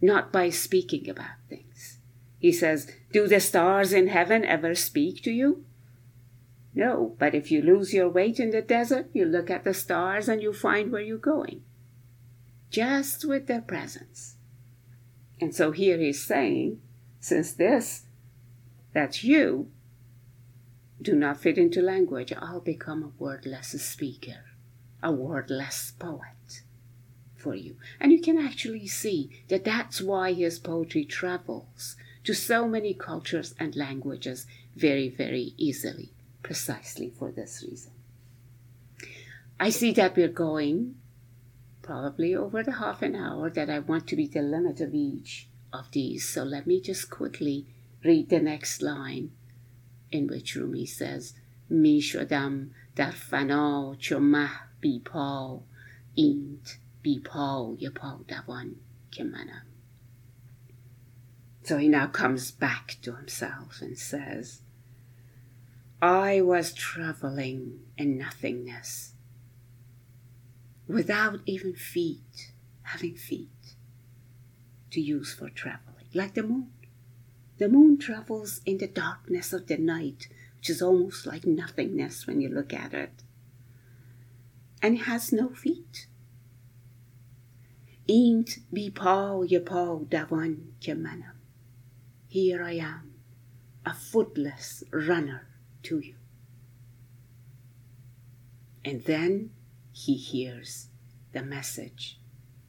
not 0.00 0.32
by 0.32 0.50
speaking 0.50 1.08
about 1.08 1.38
things. 1.48 1.98
He 2.38 2.52
says, 2.52 2.90
Do 3.12 3.26
the 3.26 3.40
stars 3.40 3.92
in 3.92 4.08
heaven 4.08 4.44
ever 4.44 4.74
speak 4.74 5.22
to 5.24 5.30
you? 5.30 5.64
No, 6.74 7.14
but 7.18 7.34
if 7.34 7.50
you 7.50 7.62
lose 7.62 7.94
your 7.94 8.08
way 8.08 8.34
in 8.36 8.50
the 8.50 8.60
desert, 8.62 9.08
you 9.12 9.24
look 9.24 9.48
at 9.50 9.64
the 9.64 9.74
stars 9.74 10.28
and 10.28 10.42
you 10.42 10.52
find 10.52 10.90
where 10.90 11.02
you're 11.02 11.18
going. 11.18 11.62
just 12.70 13.24
with 13.24 13.46
their 13.46 13.60
presence. 13.62 14.34
And 15.40 15.54
so 15.54 15.70
here 15.70 15.96
he's 15.98 16.20
saying, 16.24 16.80
since 17.20 17.52
this, 17.52 18.06
that's 18.92 19.22
you, 19.22 19.70
do 21.00 21.14
not 21.14 21.40
fit 21.40 21.58
into 21.58 21.82
language, 21.82 22.32
I'll 22.32 22.60
become 22.60 23.02
a 23.02 23.22
wordless 23.22 23.80
speaker, 23.82 24.44
a 25.02 25.12
wordless 25.12 25.92
poet 25.98 26.62
for 27.36 27.54
you. 27.54 27.76
And 28.00 28.12
you 28.12 28.20
can 28.20 28.38
actually 28.38 28.86
see 28.86 29.30
that 29.48 29.64
that's 29.64 30.00
why 30.00 30.32
his 30.32 30.58
poetry 30.58 31.04
travels 31.04 31.96
to 32.24 32.32
so 32.32 32.66
many 32.66 32.94
cultures 32.94 33.54
and 33.58 33.76
languages 33.76 34.46
very, 34.74 35.08
very 35.08 35.52
easily, 35.56 36.12
precisely 36.42 37.10
for 37.10 37.30
this 37.30 37.62
reason. 37.68 37.92
I 39.60 39.70
see 39.70 39.92
that 39.92 40.16
we're 40.16 40.28
going 40.28 40.96
probably 41.82 42.34
over 42.34 42.62
the 42.62 42.72
half 42.72 43.02
an 43.02 43.14
hour 43.14 43.50
that 43.50 43.68
I 43.68 43.78
want 43.78 44.06
to 44.08 44.16
be 44.16 44.26
the 44.26 44.40
limit 44.40 44.80
of 44.80 44.94
each 44.94 45.48
of 45.72 45.90
these. 45.92 46.26
So 46.26 46.42
let 46.42 46.66
me 46.66 46.80
just 46.80 47.10
quickly 47.10 47.66
read 48.02 48.30
the 48.30 48.40
next 48.40 48.80
line 48.80 49.32
in 50.13 50.27
which 50.27 50.55
Rumi 50.55 50.85
says, 50.85 51.33
می 51.69 52.01
شدم 52.01 52.71
در 52.95 53.11
فنا 53.11 53.95
چو 53.99 54.19
مه 54.19 54.49
بی 54.81 54.99
پا 54.99 55.63
اینت 56.13 56.77
بی 57.01 57.19
پای 57.19 57.89
پادوان 57.89 58.75
که 59.11 59.23
منم. 59.23 59.65
So 61.63 61.77
he 61.77 61.87
now 61.87 62.07
comes 62.07 62.51
back 62.51 62.97
to 63.03 63.15
himself 63.15 63.81
and 63.81 63.97
says, 63.97 64.61
I 66.01 66.41
was 66.41 66.73
traveling 66.73 67.81
in 67.97 68.17
nothingness 68.17 69.13
without 70.87 71.41
even 71.45 71.73
feet, 71.75 72.53
having 72.83 73.15
feet 73.15 73.75
to 74.91 74.99
use 74.99 75.33
for 75.33 75.49
traveling, 75.49 76.07
like 76.13 76.33
the 76.33 76.43
moon. 76.43 76.71
The 77.57 77.69
moon 77.69 77.97
travels 77.97 78.61
in 78.65 78.77
the 78.77 78.87
darkness 78.87 79.51
of 79.53 79.67
the 79.67 79.77
night, 79.77 80.27
which 80.57 80.69
is 80.69 80.81
almost 80.81 81.25
like 81.25 81.45
nothingness 81.45 82.25
when 82.25 82.41
you 82.41 82.49
look 82.49 82.73
at 82.73 82.93
it, 82.93 83.23
and 84.81 84.99
has 84.99 85.33
no 85.33 85.49
feet. 85.49 86.07
Int 88.07 88.59
bi 88.71 88.89
paw 88.93 89.41
ye 89.43 89.59
paw 89.59 89.99
dawan 89.99 90.73
ke 90.79 90.95
manam. 90.95 91.35
Here 92.27 92.63
I 92.63 92.73
am, 92.73 93.13
a 93.85 93.93
footless 93.93 94.83
runner 94.91 95.47
to 95.83 95.99
you. 95.99 96.15
And 98.85 99.03
then 99.03 99.51
he 99.91 100.15
hears 100.15 100.87
the 101.33 101.43
message 101.43 102.19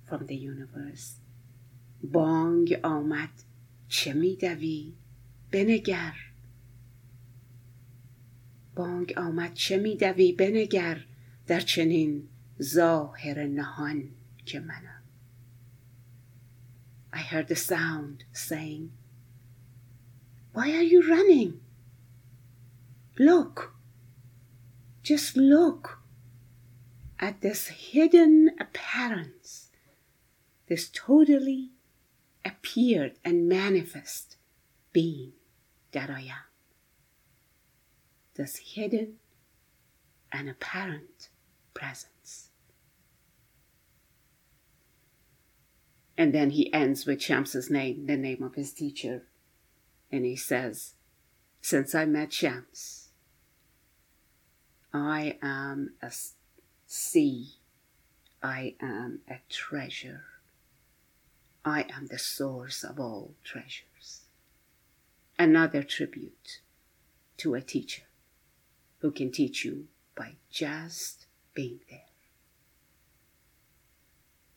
from 0.07 0.27
the 0.27 0.37
universe. 0.37 1.21
بانگ 2.03 2.81
آمد 2.83 3.45
چه 3.89 4.13
می 4.13 4.37
دوی 4.37 4.93
بنگر 5.51 6.15
بانگ 8.75 9.15
آمد 9.17 9.55
چه 9.55 9.77
می 9.77 9.97
دوی 9.97 10.33
بنگر 10.33 11.05
در 11.47 11.61
چنین 11.61 12.29
ظاهر 12.63 13.47
نهان 13.47 14.09
که 14.45 14.61
منم 14.61 15.01
I 17.13 17.19
heard 17.19 17.49
the 17.49 17.57
sound 17.57 18.25
saying, 18.33 18.93
Why 20.53 20.71
are 20.71 20.83
you 20.83 21.09
running? 21.09 21.61
Look, 23.19 23.75
just 25.03 25.37
look 25.37 26.01
at 27.19 27.41
this 27.41 27.67
hidden 27.69 28.51
appearance, 28.61 29.71
this 30.69 30.89
totally 30.93 31.71
appeared 32.46 33.14
and 33.26 33.50
manifest 33.50 34.38
being 34.94 35.34
that 35.92 36.10
I 36.10 36.22
am. 36.22 36.46
This 38.36 38.58
hidden 38.58 39.16
and 40.32 40.50
apparent 40.50 41.30
presence. 41.74 42.50
And 46.18 46.34
then 46.34 46.52
he 46.52 46.72
ends 46.74 47.06
with 47.06 47.22
Shams's 47.22 47.70
name, 47.70 48.06
the 48.06 48.16
name 48.16 48.44
of 48.44 48.56
his 48.56 48.72
teacher. 48.72 49.24
And 50.12 50.24
he 50.24 50.36
says, 50.36 50.94
Since 51.62 51.94
I 51.94 52.06
met 52.06 52.32
Shams, 52.32 53.10
I 54.94 55.38
am 55.42 55.96
a 56.02 56.12
sea. 56.86 57.56
I 58.42 58.76
am 58.80 59.22
a 59.30 59.40
treasure. 59.50 60.24
I 61.68 61.88
am 61.92 62.06
the 62.08 62.20
source 62.20 62.84
of 62.84 63.00
all 63.00 63.34
treasures. 63.44 64.26
Another 65.40 65.82
tribute 65.82 66.60
to 67.38 67.56
a 67.56 67.62
teacher 67.62 68.04
who 69.00 69.10
can 69.10 69.32
teach 69.32 69.66
you 69.66 69.88
by 70.16 70.36
just 70.52 71.26
being 71.56 71.80
there. 71.90 72.06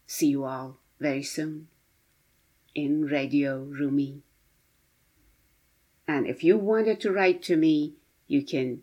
See 0.06 0.26
you 0.26 0.44
all 0.44 0.80
very 1.00 1.22
soon 1.22 1.68
in 2.74 3.06
Radio 3.06 3.62
Rumi. 3.62 4.20
And 6.06 6.26
if 6.26 6.44
you 6.44 6.58
wanted 6.58 7.00
to 7.00 7.10
write 7.10 7.42
to 7.44 7.56
me, 7.56 7.94
you 8.26 8.42
can 8.42 8.82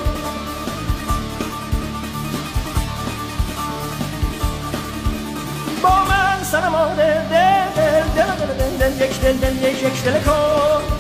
با 5.83 6.05
من 6.05 6.45
سنم 6.45 6.75
و 6.75 6.95
دل 6.97 7.29
دل 7.31 7.71
دل 7.77 8.03
دل 8.17 8.55
دل 8.59 8.77
دل 8.79 9.05
یک 9.05 9.21
دل 9.21 9.37
دل 9.37 9.57
یک 9.57 9.83
یک 9.83 10.05
دل 10.05 10.21
کن 10.21 11.00